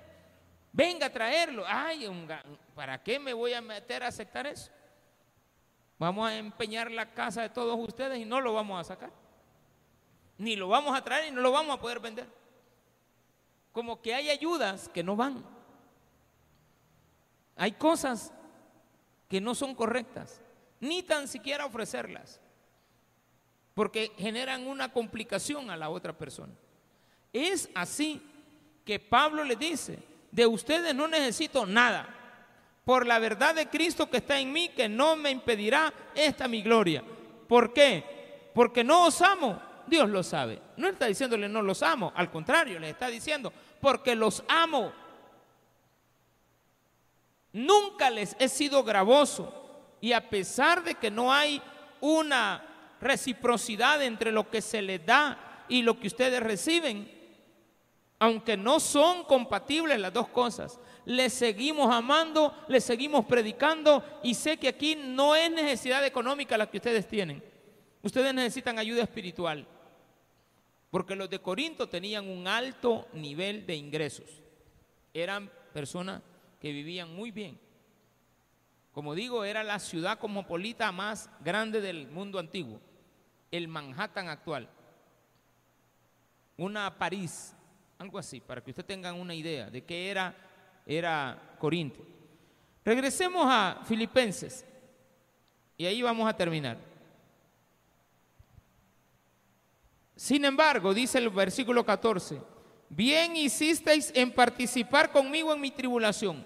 [0.72, 1.64] Venga a traerlo.
[1.66, 2.08] Ay,
[2.74, 4.70] ¿para qué me voy a meter a aceptar eso?
[5.98, 9.10] Vamos a empeñar la casa de todos ustedes y no lo vamos a sacar.
[10.38, 12.26] Ni lo vamos a traer y no lo vamos a poder vender.
[13.72, 15.44] Como que hay ayudas que no van.
[17.56, 18.32] Hay cosas
[19.28, 20.40] que no son correctas,
[20.80, 22.40] ni tan siquiera ofrecerlas,
[23.74, 26.52] porque generan una complicación a la otra persona.
[27.32, 28.20] Es así
[28.84, 29.98] que Pablo le dice,
[30.30, 32.16] de ustedes no necesito nada,
[32.84, 36.62] por la verdad de Cristo que está en mí, que no me impedirá esta mi
[36.62, 37.04] gloria.
[37.46, 38.50] ¿Por qué?
[38.54, 40.60] Porque no os amo, Dios lo sabe.
[40.76, 44.92] No está diciéndole no los amo, al contrario, le está diciendo, porque los amo.
[47.52, 49.52] Nunca les he sido gravoso
[50.00, 51.60] y a pesar de que no hay
[52.00, 52.69] una
[53.00, 57.10] reciprocidad entre lo que se les da y lo que ustedes reciben,
[58.18, 64.58] aunque no son compatibles las dos cosas, les seguimos amando, les seguimos predicando y sé
[64.58, 67.42] que aquí no es necesidad económica la que ustedes tienen.
[68.02, 69.66] Ustedes necesitan ayuda espiritual,
[70.90, 74.42] porque los de Corinto tenían un alto nivel de ingresos.
[75.14, 76.22] Eran personas
[76.60, 77.58] que vivían muy bien.
[78.92, 82.80] Como digo, era la ciudad cosmopolita más grande del mundo antiguo,
[83.50, 84.68] el Manhattan actual.
[86.56, 87.54] Una París,
[87.98, 90.34] algo así, para que ustedes tengan una idea de qué era,
[90.86, 92.06] era Corinto.
[92.84, 94.64] Regresemos a Filipenses
[95.76, 96.78] y ahí vamos a terminar.
[100.16, 102.42] Sin embargo, dice el versículo 14,
[102.90, 106.44] bien hicisteis en participar conmigo en mi tribulación.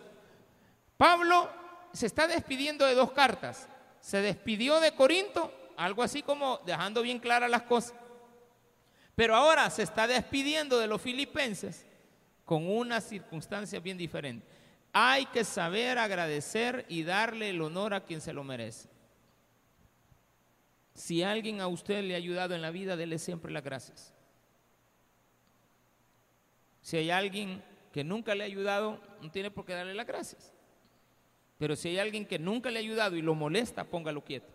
[0.97, 1.51] Pablo
[1.93, 3.69] se está despidiendo de dos cartas.
[4.01, 7.94] Se despidió de Corinto, algo así como dejando bien claras las cosas.
[9.14, 11.87] Pero ahora se está despidiendo de los filipenses
[12.44, 14.46] con una circunstancia bien diferente.
[14.92, 18.88] Hay que saber agradecer y darle el honor a quien se lo merece.
[20.94, 24.12] Si alguien a usted le ha ayudado en la vida, dele siempre las gracias.
[26.80, 30.52] Si hay alguien que nunca le ha ayudado, no tiene por qué darle las gracias.
[31.58, 34.52] Pero si hay alguien que nunca le ha ayudado y lo molesta, póngalo quieto.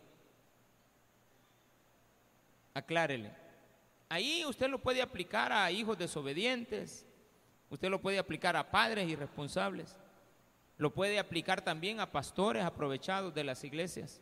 [2.73, 3.31] Aclárele.
[4.09, 7.05] Ahí usted lo puede aplicar a hijos desobedientes,
[7.69, 9.95] usted lo puede aplicar a padres irresponsables,
[10.77, 14.21] lo puede aplicar también a pastores aprovechados de las iglesias,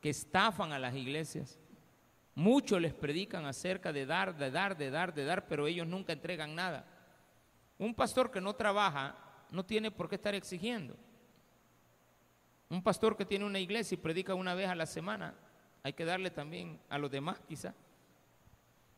[0.00, 1.58] que estafan a las iglesias.
[2.34, 6.12] Muchos les predican acerca de dar, de dar, de dar, de dar, pero ellos nunca
[6.12, 6.86] entregan nada.
[7.78, 9.16] Un pastor que no trabaja
[9.50, 10.96] no tiene por qué estar exigiendo.
[12.68, 15.34] Un pastor que tiene una iglesia y predica una vez a la semana,
[15.82, 17.74] hay que darle también a los demás quizá.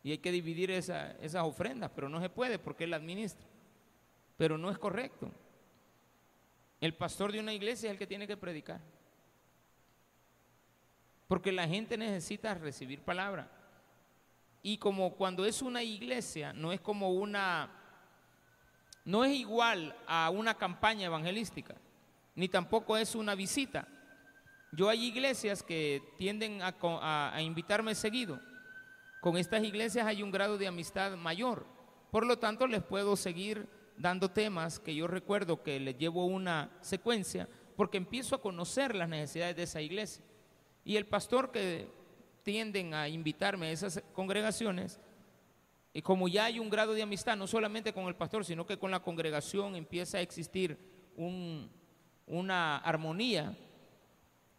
[0.02, 3.46] Y hay que dividir esas ofrendas, pero no se puede porque él administra.
[4.36, 5.30] Pero no es correcto.
[6.80, 8.80] El pastor de una iglesia es el que tiene que predicar.
[11.26, 13.50] porque la gente necesita recibir palabra.
[14.62, 17.70] Y como cuando es una iglesia, no es como una,
[19.04, 21.74] no es igual a una campaña evangelística,
[22.34, 23.88] ni tampoco es una visita.
[24.76, 28.40] Yo hay iglesias que tienden a, invitarme seguido.
[29.20, 31.66] Con estas iglesias hay un grado de amistad mayor.
[32.10, 36.70] Por lo tanto, les puedo seguir dando temas que yo recuerdo que les llevo una
[36.80, 40.24] secuencia porque empiezo a conocer las necesidades de esa iglesia.
[40.84, 41.88] Y el pastor que
[42.42, 45.00] tienden a invitarme a esas congregaciones,
[45.92, 48.78] y como ya hay un grado de amistad, no solamente con el pastor, sino que
[48.78, 50.76] con la congregación empieza a existir
[52.26, 53.56] una armonía,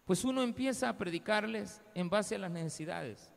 [0.05, 3.31] pues uno empieza a predicarles en base a las necesidades.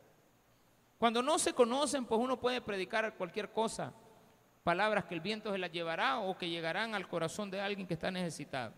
[0.99, 3.95] Cuando no se conocen, pues uno puede predicar cualquier cosa,
[4.63, 7.95] palabras que el viento se las llevará o que llegarán al corazón de alguien que
[7.95, 8.75] está necesitado.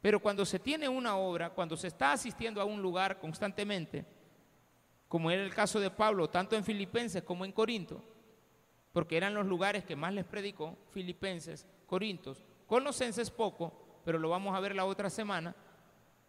[0.00, 4.06] Pero cuando se tiene una obra, cuando se está asistiendo a un lugar constantemente,
[5.06, 8.02] como era el caso de Pablo, tanto en Filipenses como en Corinto,
[8.92, 14.56] porque eran los lugares que más les predicó, Filipenses, Corintos, Colosenses poco, pero lo vamos
[14.56, 15.54] a ver la otra semana,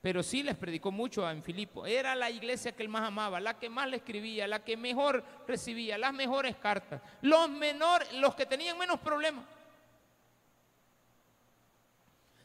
[0.02, 1.86] pero sí les predicó mucho en Filipo.
[1.86, 5.24] Era la iglesia que él más amaba, la que más le escribía, la que mejor
[5.47, 9.45] recibía, las mejores cartas, los menores, los que tenían menos problemas.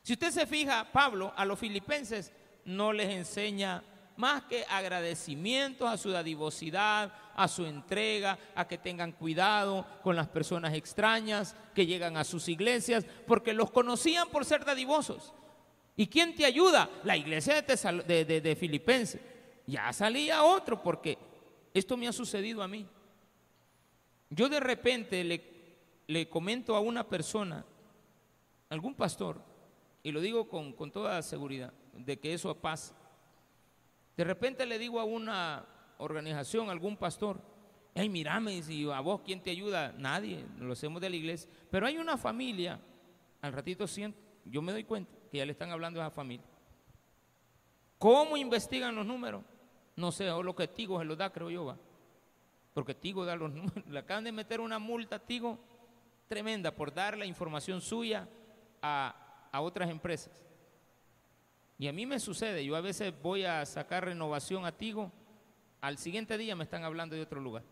[0.02, 2.32] Si usted se fija, Pablo a los filipenses
[2.66, 3.82] no les enseña
[4.16, 10.28] más que agradecimientos a su dadivosidad, a su entrega, a que tengan cuidado con las
[10.28, 15.32] personas extrañas que llegan a sus iglesias, porque los conocían por ser dadivosos.
[15.96, 16.90] ¿Y quién te ayuda?
[17.04, 19.20] La iglesia de, Filipenses.
[19.66, 21.16] Ya salía otro porque
[21.72, 22.86] esto me ha sucedido a mí.
[24.28, 25.24] Yo de repente
[26.06, 27.64] le, comento a una persona,
[28.68, 29.40] algún pastor,
[30.02, 32.94] y lo digo con, toda seguridad, de que eso pasa.
[34.16, 35.64] De repente le digo a una
[35.98, 37.40] organización, algún pastor,
[37.94, 41.50] hey, mirame, y a vos quién te ayuda, nadie, lo hacemos de la iglesia.
[41.70, 42.78] Pero hay una familia,
[43.40, 46.46] al ratito siento, yo me doy cuenta, que ya le están hablando a esa familia.
[47.98, 49.42] ¿Cómo investigan los números?
[49.96, 51.78] No sé, o lo que Tigo se los da, creo yo, va.
[52.74, 53.86] Porque Tigo da los números.
[53.86, 55.58] Le acaban de meter una multa a Tigo
[56.28, 58.28] tremenda por dar la información suya
[58.82, 60.44] a, a otras empresas.
[61.78, 65.12] Y a mí me sucede, yo a veces voy a sacar renovación a Tigo,
[65.80, 67.62] al siguiente día me están hablando de otro lugar.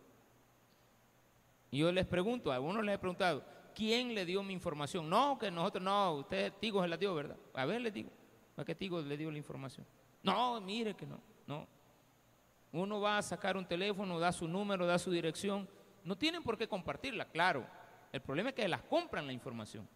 [1.70, 3.44] Y yo les pregunto, a uno les he preguntado,
[3.75, 5.09] quién le dio mi información.
[5.09, 7.37] No, que nosotros, no, usted Tigo se la dio, ¿verdad?
[7.55, 8.11] A ver, le digo,
[8.57, 9.87] ¿a qué Tigo le dio la información?
[10.22, 11.66] No, mire que no, no.
[12.72, 15.68] Uno va a sacar un teléfono, da su número, da su dirección.
[16.03, 17.66] No tienen por qué compartirla, claro.
[18.12, 19.89] El problema es que las compran la información.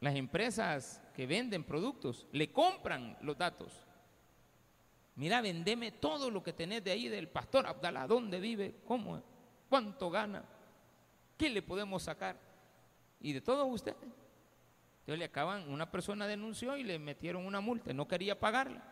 [0.00, 3.72] Las empresas que venden productos le compran los datos.
[5.16, 9.22] Mira, vendeme todo lo que tenés de ahí del pastor Abdalá, dónde vive, cómo,
[9.68, 10.44] cuánto gana.
[11.36, 12.38] ¿Qué le podemos sacar?
[13.20, 13.96] Y de todos ustedes.
[15.00, 18.82] Entonces le acaban, una persona denunció y le metieron una multa, no quería pagarla.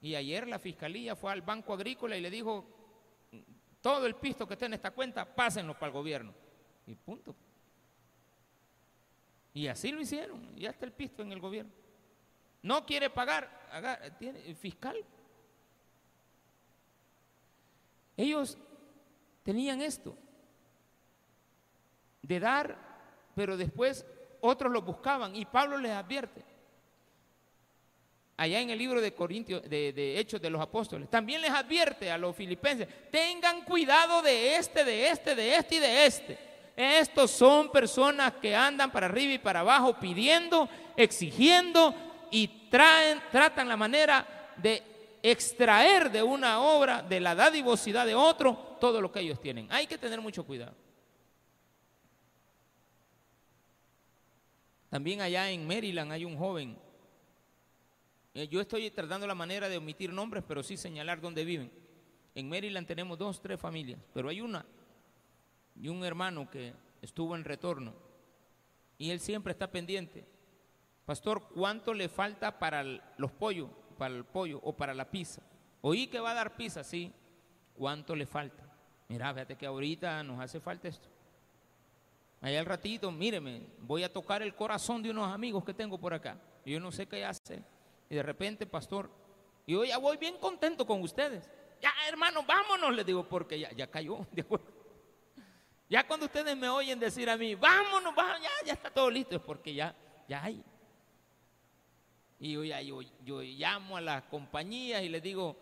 [0.00, 2.66] Y ayer la fiscalía fue al Banco Agrícola y le dijo,
[3.80, 6.34] todo el pisto que está en esta cuenta, pásenlo para el gobierno.
[6.86, 7.36] Y punto.
[9.54, 11.72] Y así lo hicieron, ya está el pisto en el gobierno.
[12.62, 13.48] No quiere pagar,
[14.58, 14.96] fiscal.
[18.16, 18.58] Ellos
[19.42, 20.16] tenían esto
[22.30, 22.76] de dar,
[23.34, 24.06] pero después
[24.40, 26.44] otros lo buscaban y Pablo les advierte.
[28.36, 32.16] Allá en el libro de Corintios, de, Hechos de los Apóstoles, también les advierte a
[32.16, 36.38] los filipenses, tengan cuidado de este, de este, de este y de este.
[36.76, 41.92] Estos son personas que andan para arriba y para abajo pidiendo, exigiendo
[42.30, 44.82] y traen, tratan la manera de
[45.20, 49.66] extraer de una obra, de la dadivosidad de otro, todo lo que ellos tienen.
[49.70, 50.74] Hay que tener mucho cuidado.
[54.90, 56.76] También allá en Maryland hay un joven.
[58.34, 61.72] Eh, yo estoy tratando la manera de omitir nombres, pero sí señalar dónde viven.
[62.34, 64.66] En Maryland tenemos dos, tres familias, pero hay una
[65.76, 67.94] y un hermano que estuvo en retorno
[68.98, 70.26] y él siempre está pendiente.
[71.06, 72.84] Pastor, ¿cuánto le falta para
[73.16, 75.42] los pollos, para el pollo o para la pizza?
[75.80, 77.12] Oí que va a dar pizza, sí.
[77.74, 78.62] ¿Cuánto le falta?
[79.08, 81.08] Mira, fíjate que ahorita nos hace falta esto.
[82.40, 86.14] Allá al ratito, míreme, voy a tocar el corazón de unos amigos que tengo por
[86.14, 86.40] acá.
[86.64, 87.62] Y yo no sé qué hace.
[88.08, 89.10] Y de repente, pastor,
[89.66, 91.48] y yo ya voy bien contento con ustedes.
[91.82, 94.26] Ya, hermano, vámonos, les digo, porque ya, ya cayó.
[95.90, 99.34] Ya cuando ustedes me oyen decir a mí, vámonos, vámonos, ya, ya está todo listo,
[99.34, 99.92] es porque ya,
[100.28, 100.62] ya hay.
[102.38, 105.56] Y yo, ya, yo, yo llamo a las compañías y les digo,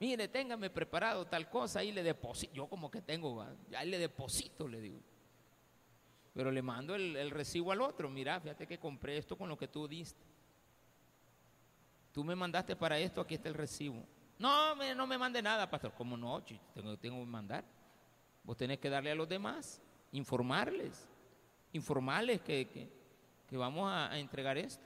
[0.00, 2.54] mire, téngame preparado tal cosa, ahí le deposito.
[2.54, 3.44] Yo como que tengo,
[3.76, 5.00] ahí le deposito, le digo.
[6.34, 8.10] Pero le mando el, recibo al otro.
[8.10, 10.24] Mira, fíjate que compré esto con lo que tú diste.
[12.12, 14.04] Tú me mandaste para esto, aquí está el recibo.
[14.38, 15.92] No, no me mande nada, pastor.
[15.96, 16.42] ¿Cómo no?
[16.74, 17.64] Tengo, tengo que mandar.
[18.42, 19.80] Vos tenés que darle a los demás,
[20.12, 21.08] informarles,
[21.72, 22.88] informarles que,
[23.52, 24.84] vamos a, entregar esto.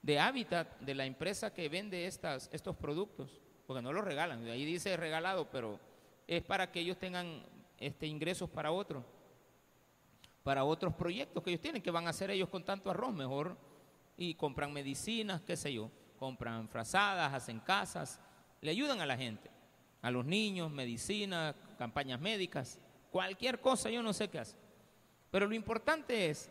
[0.00, 4.64] De Habitat, de la empresa que vende estas, estos productos, porque no los regalan, ahí
[4.64, 5.78] dice regalado, pero
[6.26, 7.42] es para que ellos tengan
[7.78, 9.04] este, ingresos para otros,
[10.48, 13.54] para otros proyectos que ellos tienen, que van a hacer ellos con tanto arroz, mejor,
[14.16, 18.18] y compran medicinas, qué sé yo, compran frazadas, hacen casas,
[18.62, 19.50] le ayudan a la gente,
[20.00, 22.80] a los niños, medicina, campañas médicas,
[23.10, 24.56] cualquier cosa, yo no sé qué hace.
[25.30, 26.50] Pero lo importante es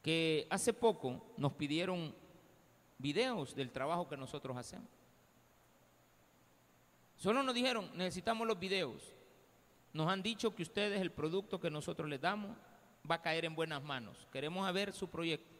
[0.00, 2.14] que hace poco nos pidieron
[2.96, 4.88] videos del trabajo que nosotros hacemos.
[7.14, 9.14] Solo nos dijeron, necesitamos los videos.
[9.92, 12.56] Nos han dicho que ustedes, el producto que nosotros les damos,
[13.08, 14.26] va a caer en buenas manos.
[14.32, 15.54] Queremos ver su proyecto.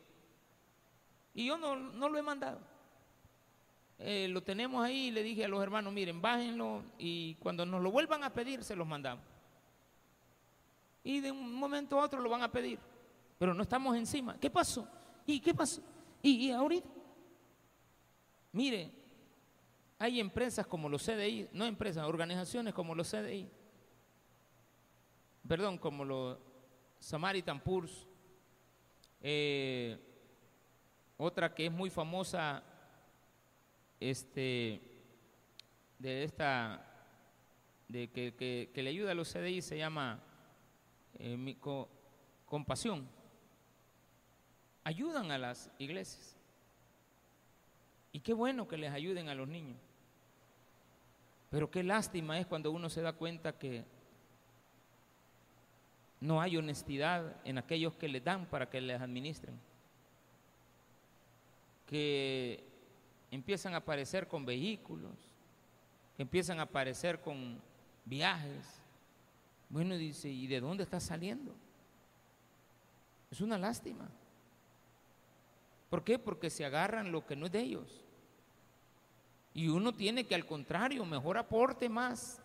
[1.34, 2.60] Y yo no, no lo he mandado.
[3.98, 7.82] Eh, lo tenemos ahí y le dije a los hermanos, miren, bájenlo y cuando nos
[7.82, 9.24] lo vuelvan a pedir, se los mandamos.
[11.02, 12.78] Y de un momento a otro lo van a pedir,
[13.38, 14.38] pero no estamos encima.
[14.38, 14.86] ¿Qué pasó?
[15.24, 15.80] ¿Y qué pasó?
[16.22, 16.88] ¿Y, y ahorita?
[18.52, 18.90] Mire,
[19.98, 23.48] hay empresas como los CDI, no empresas, organizaciones como los CDI,
[25.46, 26.38] perdón, como los
[27.06, 28.04] Samaritan Purs,
[29.20, 29.96] eh,
[31.16, 32.64] otra que es muy famosa
[34.00, 34.82] este,
[36.00, 36.84] de esta,
[37.86, 40.18] de que, le ayuda a los CDI se llama
[41.14, 41.56] eh,
[42.44, 43.08] compasión.
[44.82, 46.36] Ayudan a las iglesias.
[48.10, 49.78] Y qué bueno que les ayuden a los niños.
[51.50, 53.84] Pero qué lástima es cuando uno se da cuenta que
[56.20, 59.58] no hay honestidad en aquellos que le dan para que les administren.
[61.86, 62.64] Que
[63.30, 65.12] empiezan a aparecer con vehículos,
[66.16, 67.60] que empiezan a aparecer con
[68.04, 68.80] viajes.
[69.68, 71.54] Bueno, dice, ¿y de dónde está saliendo?
[73.30, 74.08] Es una lástima.
[75.90, 76.18] ¿Por qué?
[76.18, 78.02] Porque se agarran lo que no es de ellos.
[79.54, 82.40] Y uno tiene que al contrario, mejor aporte más.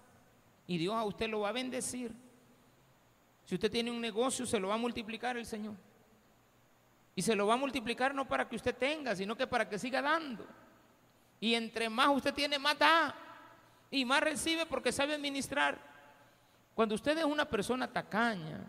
[0.67, 2.13] Y Dios a usted lo va a bendecir.
[3.51, 5.73] Si usted tiene un negocio, se lo va a multiplicar el Señor.
[7.13, 9.77] Y se lo va a multiplicar no para que usted tenga, sino que para que
[9.77, 10.47] siga dando.
[11.37, 13.13] Y entre más usted tiene, más da.
[13.89, 15.77] Y más recibe porque sabe administrar.
[16.73, 18.63] Cuando usted es una persona tacaña,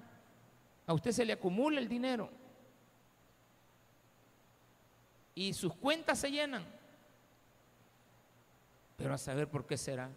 [0.85, 2.29] a usted se le acumula el dinero.
[5.37, 6.67] Y sus cuentas se llenan.
[8.97, 10.11] Pero a saber por qué será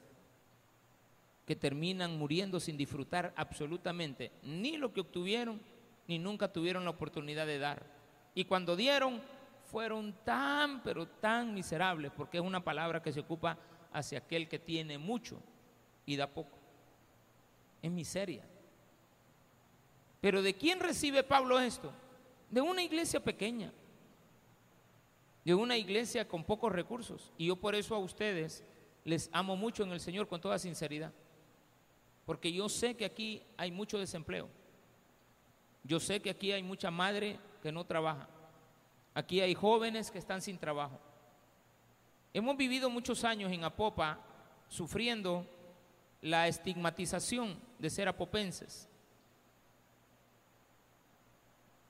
[1.46, 5.62] que terminan muriendo sin disfrutar absolutamente ni lo que obtuvieron,
[6.08, 7.86] ni nunca tuvieron la oportunidad de dar.
[8.34, 9.22] Y cuando dieron,
[9.72, 13.58] fueron tan, pero tan miserables, porque es una palabra que se ocupa
[13.92, 15.40] hacia aquel que tiene mucho
[16.06, 16.58] y da poco.
[17.82, 18.44] Es miseria.
[20.22, 21.92] Pero ¿de quién recibe Pablo esto?
[22.50, 23.72] De una iglesia pequeña,
[25.44, 27.32] de una iglesia con pocos recursos.
[27.38, 28.64] Y yo por eso a ustedes
[29.04, 31.14] les amo mucho en el Señor con toda sinceridad.
[32.26, 34.50] Porque yo sé que aquí hay mucho desempleo.
[35.84, 38.28] Yo sé que aquí hay mucha madre que no trabaja.
[39.14, 41.00] Aquí hay jóvenes que están sin trabajo.
[42.34, 44.20] Hemos vivido muchos años en Apopa
[44.68, 45.46] sufriendo
[46.22, 48.90] la estigmatización de ser apopenses.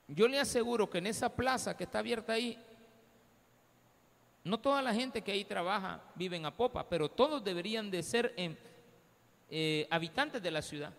[0.08, 2.62] Yo le aseguro que en esa plaza que está abierta ahí,
[4.44, 8.34] no toda la gente que ahí trabaja vive en Apopa, pero todos deberían de ser
[9.50, 10.94] eh, habitantes de la ciudad.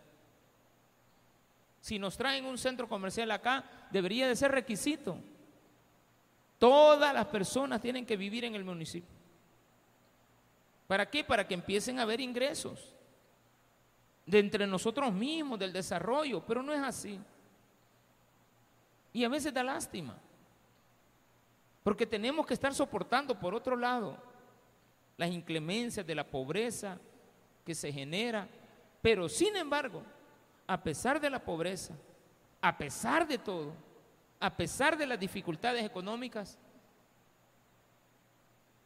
[1.80, 5.18] Si nos traen un centro comercial acá, debería de ser requisito
[6.58, 9.14] Todas las personas tienen que vivir en el municipio.
[10.86, 11.24] ¿Para qué?
[11.24, 12.94] Para que empiecen a haber ingresos
[14.24, 17.20] de entre nosotros mismos, del desarrollo, pero no es así.
[19.12, 20.16] Y a veces da lástima,
[21.82, 24.16] porque tenemos que estar soportando, por otro lado,
[25.16, 26.98] las inclemencias de la pobreza
[27.66, 28.48] que se genera,
[29.02, 30.02] pero sin embargo,
[30.66, 31.94] a pesar de la pobreza,
[32.62, 33.72] a pesar de todo,
[34.38, 36.58] a pesar de las dificultades económicas,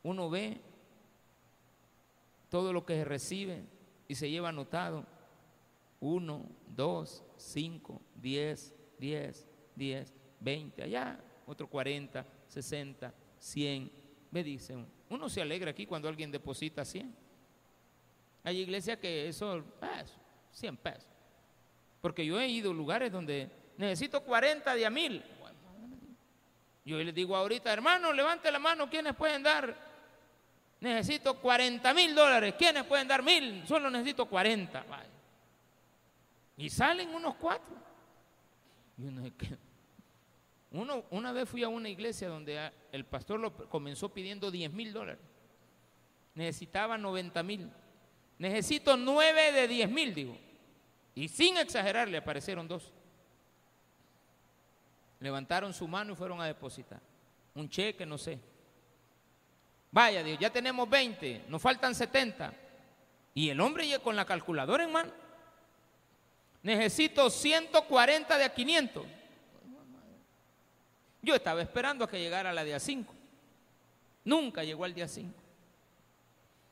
[0.02, 0.60] uno ve
[2.48, 3.62] todo lo que se recibe
[4.08, 5.04] y se lleva anotado.
[6.00, 13.90] Uno, dos, cinco, diez, diez, diez, veinte, allá, otro cuarenta, sesenta, 100.
[14.30, 17.19] Me dicen, uno se alegra aquí cuando alguien deposita 100.
[18.44, 20.02] Hay iglesias que eso, ah,
[20.52, 21.08] 100 pesos.
[22.00, 25.22] Porque yo he ido a lugares donde necesito 40 de a mil.
[26.84, 29.76] Yo les digo ahorita, hermano, levante la mano, ¿quiénes pueden dar?
[30.80, 33.66] Necesito 40 mil dólares, ¿quiénes pueden dar mil?
[33.66, 34.84] Solo necesito 40.
[36.56, 37.76] Y salen unos cuatro.
[38.98, 39.32] Y.
[40.72, 44.92] Uno, una vez fui a una iglesia donde el pastor lo comenzó pidiendo 10 mil
[44.92, 45.20] dólares.
[46.34, 47.70] Necesitaba 90 mil.
[48.40, 50.34] Necesito 9 de 10 mil, digo.
[51.14, 52.90] Y sin exagerar, le aparecieron dos.
[55.18, 57.00] Levantaron su mano y fueron a depositar.
[57.54, 58.38] Un cheque, no sé.
[59.92, 62.54] Vaya, Dios, ya tenemos 20, nos faltan 70.
[63.34, 65.12] Y el hombre ya con la calculadora en mano.
[66.62, 69.04] Necesito 140 de a 500.
[71.20, 73.14] Yo estaba esperando a que llegara la día 5.
[74.24, 75.49] Nunca llegó al día 5.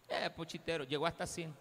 [0.08, 1.54] Eh, pochitero, llegó hasta 100.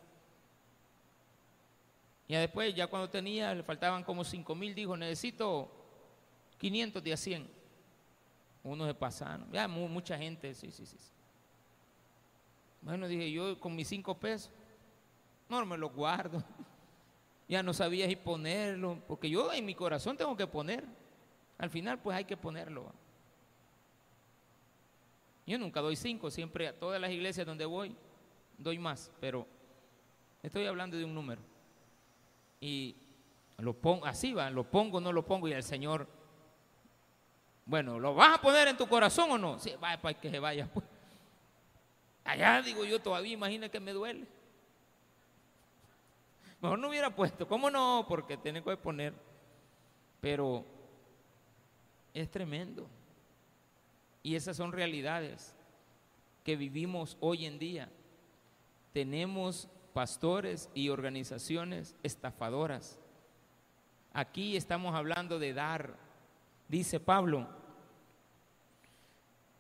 [2.30, 5.72] Y después, ya cuando tenía, le faltaban como 5 mil, dijo, necesito
[6.58, 7.50] 500 de a 100.
[8.64, 9.50] Uno se pasaron.
[9.52, 10.98] Ya, mucha gente, sí, sí, sí.
[12.82, 14.52] Bueno, dije yo con mis 5 pesos,
[15.50, 16.44] no me los guardo.
[17.50, 20.84] Ya no sabía si ponerlo, porque yo en mi corazón tengo que poner.
[21.58, 22.92] Al final, pues hay que ponerlo.
[25.46, 27.96] Yo nunca doy cinco, siempre a todas las iglesias donde voy
[28.58, 29.48] doy más, pero
[30.42, 31.42] estoy hablando de un número.
[32.60, 32.96] Y
[33.58, 36.08] lo pongo, así va, lo pongo, no lo pongo, y el Señor,
[37.66, 39.60] bueno, ¿lo vas a poner en tu corazón o no?
[39.60, 40.68] Sí, vaya, para que se vaya.
[40.72, 40.86] Pues.
[42.24, 44.28] Allá digo yo todavía, imagina que me duele.
[46.62, 48.06] Mejor no hubiera puesto, ¿cómo no?
[48.08, 49.14] Porque tiene que poner.
[50.20, 50.66] Pero
[52.14, 52.88] es tremendo.
[54.24, 55.56] Y esas son realidades
[56.44, 57.90] que vivimos hoy en día.
[58.94, 63.00] Tenemos pastores y organizaciones estafadoras.
[64.14, 65.96] Aquí estamos hablando de dar,
[66.68, 67.48] dice Pablo,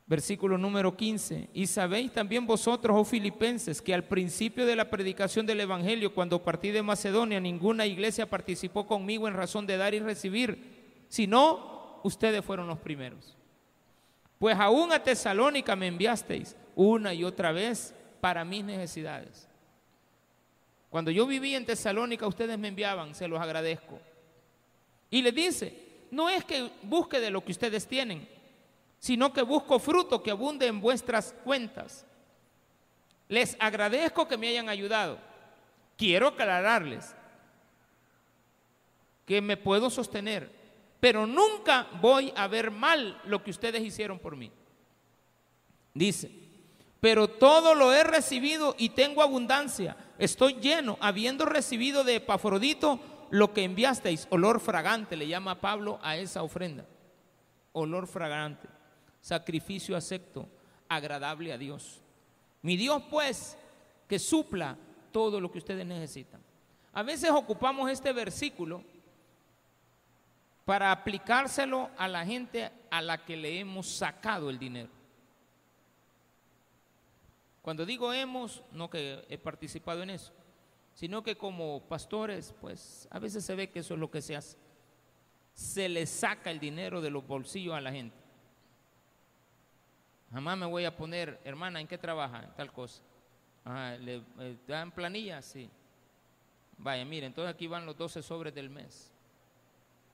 [0.07, 5.45] versículo número 15, y sabéis también vosotros, oh filipenses, que al principio de la predicación
[5.45, 9.99] del Evangelio, cuando partí de Macedonia, ninguna iglesia participó conmigo en razón de dar y
[9.99, 13.35] recibir, sino ustedes fueron los primeros.
[14.39, 19.47] Pues aún a Tesalónica me enviasteis una y otra vez para mis necesidades.
[20.89, 23.99] Cuando yo vivía en Tesalónica, ustedes me enviaban, se los agradezco.
[25.09, 28.27] Y le dice, no es que busque de lo que ustedes tienen,
[28.99, 32.05] sino que busco fruto que abunde en vuestras cuentas.
[33.27, 35.19] Les agradezco que me hayan ayudado.
[35.97, 37.15] Quiero aclararles
[39.25, 40.57] que me puedo sostener
[40.99, 44.51] pero nunca voy a ver mal lo que ustedes hicieron por mí.
[45.93, 46.31] Dice,
[46.99, 49.95] pero todo lo he recibido y tengo abundancia.
[50.17, 56.17] Estoy lleno, habiendo recibido de Epafrodito lo que enviasteis, olor fragante, le llama Pablo a
[56.17, 56.85] esa ofrenda.
[57.73, 58.67] Olor fragante,
[59.21, 60.47] sacrificio acepto,
[60.89, 62.01] agradable a Dios.
[62.61, 63.57] Mi Dios pues,
[64.07, 64.77] que supla
[65.11, 66.41] todo lo que ustedes necesitan.
[66.93, 68.83] A veces ocupamos este versículo
[70.65, 74.96] para aplicárselo a la gente a la que le hemos sacado el dinero.
[77.67, 80.31] Cuando digo hemos, no que he participado en eso,
[80.93, 84.37] sino que como pastores, pues a veces se ve que eso es lo que se
[84.37, 84.57] hace.
[85.51, 88.15] Se le saca el dinero de los bolsillos a la gente.
[90.31, 92.55] Jamás me voy a poner, hermana, ¿en qué trabaja?
[92.55, 93.03] Tal cosa.
[93.99, 95.41] ¿le, eh, dan planilla?
[95.41, 95.69] Sí.
[96.77, 99.11] Vaya, mire, entonces aquí van los 12 sobres del mes.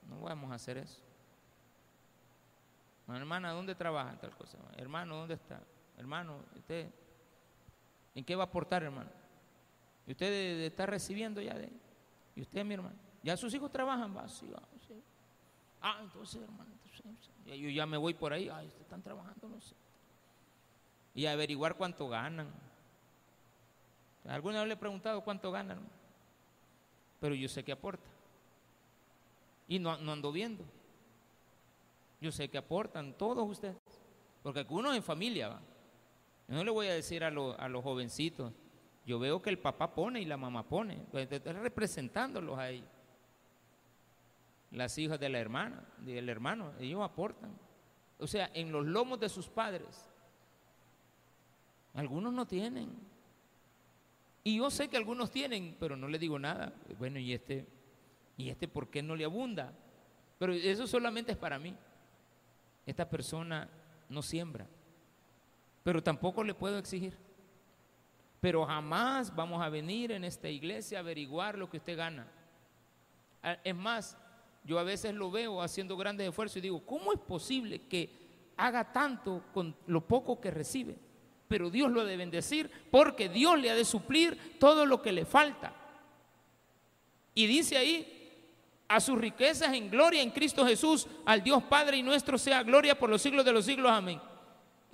[0.10, 1.04] No vamos a hacer eso.
[3.10, 4.58] Hermana, ¿dónde trabaja tal cosa?
[4.76, 5.62] Hermano, ¿dónde está?
[6.00, 6.90] Hermano, usted,
[8.16, 9.10] ¿en qué va a aportar, hermano?
[10.06, 11.70] Y usted está recibiendo ya de
[12.36, 14.26] Y usted, mi hermano, ya sus hijos trabajan, va.
[15.82, 16.72] Ah, entonces, hermano,
[17.46, 19.76] yo ya me voy por ahí, ay, están trabajando, no sé.
[21.14, 22.50] Y averiguar cuánto ganan.
[24.26, 25.80] ¿Alguna vez le he preguntado cuánto ganan?
[27.20, 28.10] Pero yo sé que aporta.
[29.68, 30.64] Y no, ando viendo.
[32.22, 33.78] Yo sé que aportan todos ustedes.
[34.42, 35.73] Porque algunos en familia van.
[36.48, 38.54] Yo no le voy a decir a, a los jovencitos.
[39.06, 41.06] Yo veo que el papá pone y la mamá pone.
[41.12, 42.88] Pues, estoy representándolos a ellos.
[44.72, 47.52] Las hijas de la hermana, del hermano, ellos aportan.
[48.20, 50.10] O sea, en los lomos de sus padres.
[51.94, 52.90] Algunos no tienen.
[54.44, 56.74] Y yo sé que algunos tienen, pero no le digo nada.
[56.98, 57.68] Bueno, y este
[58.38, 59.74] ¿Y este por qué no le abunda?
[60.40, 61.76] Pero eso solamente es para mí.
[62.86, 63.70] Esta persona
[64.10, 64.68] no siembra.
[65.84, 67.18] Pero tampoco le puedo exigir.
[68.40, 72.28] Pero jamás vamos a venir en esta iglesia a averiguar lo que usted gana.
[73.42, 74.18] Ah, es más,
[74.64, 78.10] yo a veces lo veo haciendo grandes esfuerzos y digo, ¿cómo es posible que
[78.58, 80.98] haga tanto con lo poco que recibe?
[81.48, 85.12] Pero Dios lo ha de bendecir porque Dios le ha de suplir todo lo que
[85.12, 85.74] le falta.
[87.36, 88.14] Y dice ahí,
[88.88, 92.98] a sus riquezas en gloria en Cristo Jesús, al Dios Padre y nuestro sea gloria
[92.98, 93.92] por los siglos de los siglos.
[93.92, 94.20] Amén.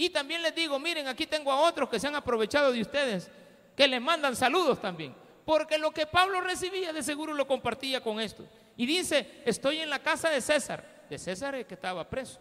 [0.01, 3.29] Y también les digo, miren, aquí tengo a otros que se han aprovechado de ustedes,
[3.75, 5.13] que les mandan saludos también.
[5.43, 8.47] Porque lo que Pablo recibía de seguro lo compartía con esto.
[8.77, 11.03] Y dice, estoy en la casa de César.
[11.09, 12.39] De César es que estaba preso.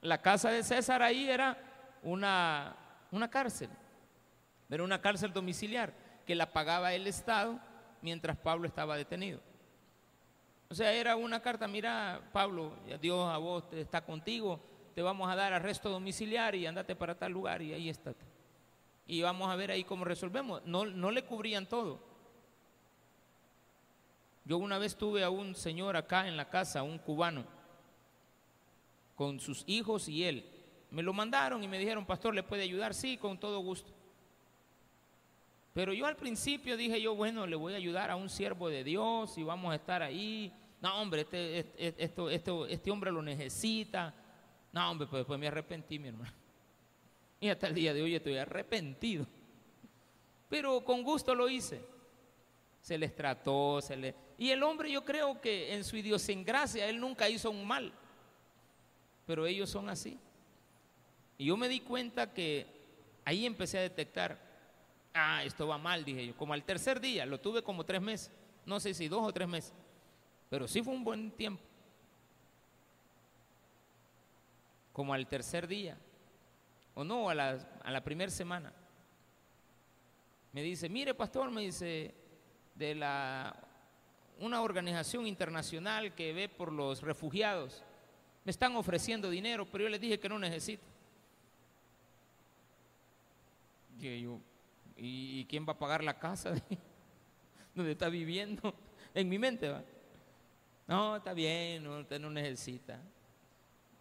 [0.00, 1.58] La casa de César ahí era
[2.04, 2.76] una,
[3.10, 3.68] una cárcel.
[4.70, 5.92] Era una cárcel domiciliar
[6.24, 7.58] que la pagaba el Estado
[8.00, 9.40] mientras Pablo estaba detenido.
[10.68, 14.60] O sea, era una carta, mira, Pablo, Dios a vos está contigo,
[14.94, 18.14] te vamos a dar arresto domiciliario y andate para tal lugar y ahí está.
[19.06, 20.62] Y vamos a ver ahí cómo resolvemos.
[20.64, 22.00] No, no le cubrían todo.
[24.44, 27.44] Yo una vez tuve a un señor acá en la casa, un cubano,
[29.16, 30.48] con sus hijos y él.
[30.90, 32.94] Me lo mandaron y me dijeron, pastor, ¿le puede ayudar?
[32.94, 33.92] Sí, con todo gusto.
[35.72, 38.84] Pero yo al principio dije yo, bueno, le voy a ayudar a un siervo de
[38.84, 40.52] Dios y vamos a estar ahí.
[40.80, 44.14] No, hombre, este, este, este, este hombre lo necesita.
[44.74, 46.32] No, hombre, pues después me arrepentí, mi hermano.
[47.40, 49.26] Y hasta el día de hoy estoy arrepentido.
[50.48, 51.84] Pero con gusto lo hice.
[52.80, 54.14] Se les trató, se le...
[54.38, 57.92] Y el hombre yo creo que en su idiosincrasia él nunca hizo un mal.
[59.26, 60.18] Pero ellos son así.
[61.36, 62.66] Y yo me di cuenta que
[63.24, 64.38] ahí empecé a detectar,
[65.12, 66.36] ah, esto va mal, dije yo.
[66.36, 68.32] Como al tercer día, lo tuve como tres meses.
[68.64, 69.74] No sé si dos o tres meses.
[70.48, 71.62] Pero sí fue un buen tiempo.
[74.94, 75.98] Como al tercer día,
[76.94, 78.72] o no, a la, a la primera semana.
[80.52, 82.14] Me dice, mire pastor, me dice,
[82.76, 83.56] de la,
[84.38, 87.82] una organización internacional que ve por los refugiados,
[88.44, 90.84] me están ofreciendo dinero, pero yo les dije que no necesito.
[93.98, 94.38] Y, yo,
[94.96, 96.54] ¿y quién va a pagar la casa
[97.74, 98.74] donde está viviendo?
[99.16, 99.80] En mi mente va.
[100.88, 103.00] No, está bien, usted no necesita.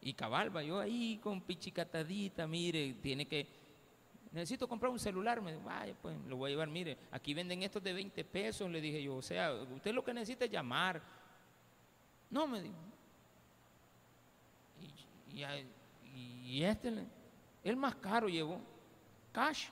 [0.05, 3.47] Y cabal, yo ahí con pichicatadita, mire, tiene que,
[4.33, 7.81] necesito comprar un celular, me vaya, pues lo voy a llevar, mire, aquí venden estos
[7.81, 11.01] de 20 pesos, le dije yo, o sea, usted lo que necesita es llamar.
[12.29, 12.75] No, me dijo.
[16.13, 16.93] Y, este,
[17.63, 18.59] el más caro llevó,
[19.31, 19.69] cash.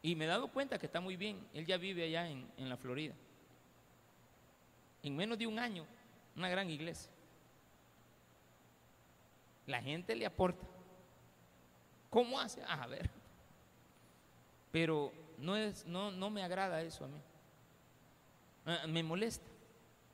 [0.00, 2.68] Y me he dado cuenta que está muy bien, él ya vive allá en, en
[2.68, 3.14] la Florida.
[5.02, 5.84] En menos de un año
[6.36, 7.10] una gran iglesia.
[9.66, 10.64] La gente le aporta.
[12.10, 12.62] ¿Cómo hace?
[12.64, 13.10] A ver.
[14.70, 17.20] Pero no, es, no, no me agrada eso a mí.
[18.64, 19.46] Ah, me molesta.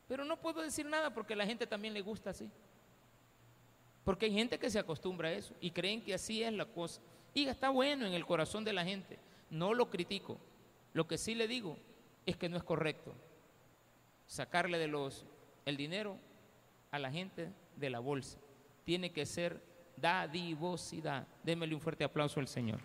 [0.09, 2.51] Pero no puedo decir nada porque la gente también le gusta así.
[4.05, 7.01] Porque hay gente que se acostumbra a eso y creen que así es la cosa.
[7.35, 9.19] Y está bueno en el corazón de la gente.
[9.51, 10.39] No lo critico.
[10.93, 11.77] Lo que sí le digo
[12.27, 13.15] es que no es correcto
[14.27, 15.27] sacarle de los
[15.65, 16.19] el dinero
[16.91, 18.39] a la gente de la bolsa.
[18.85, 19.63] Tiene que ser
[19.97, 21.27] dadivosidad.
[21.43, 22.81] Démele un fuerte aplauso al Señor.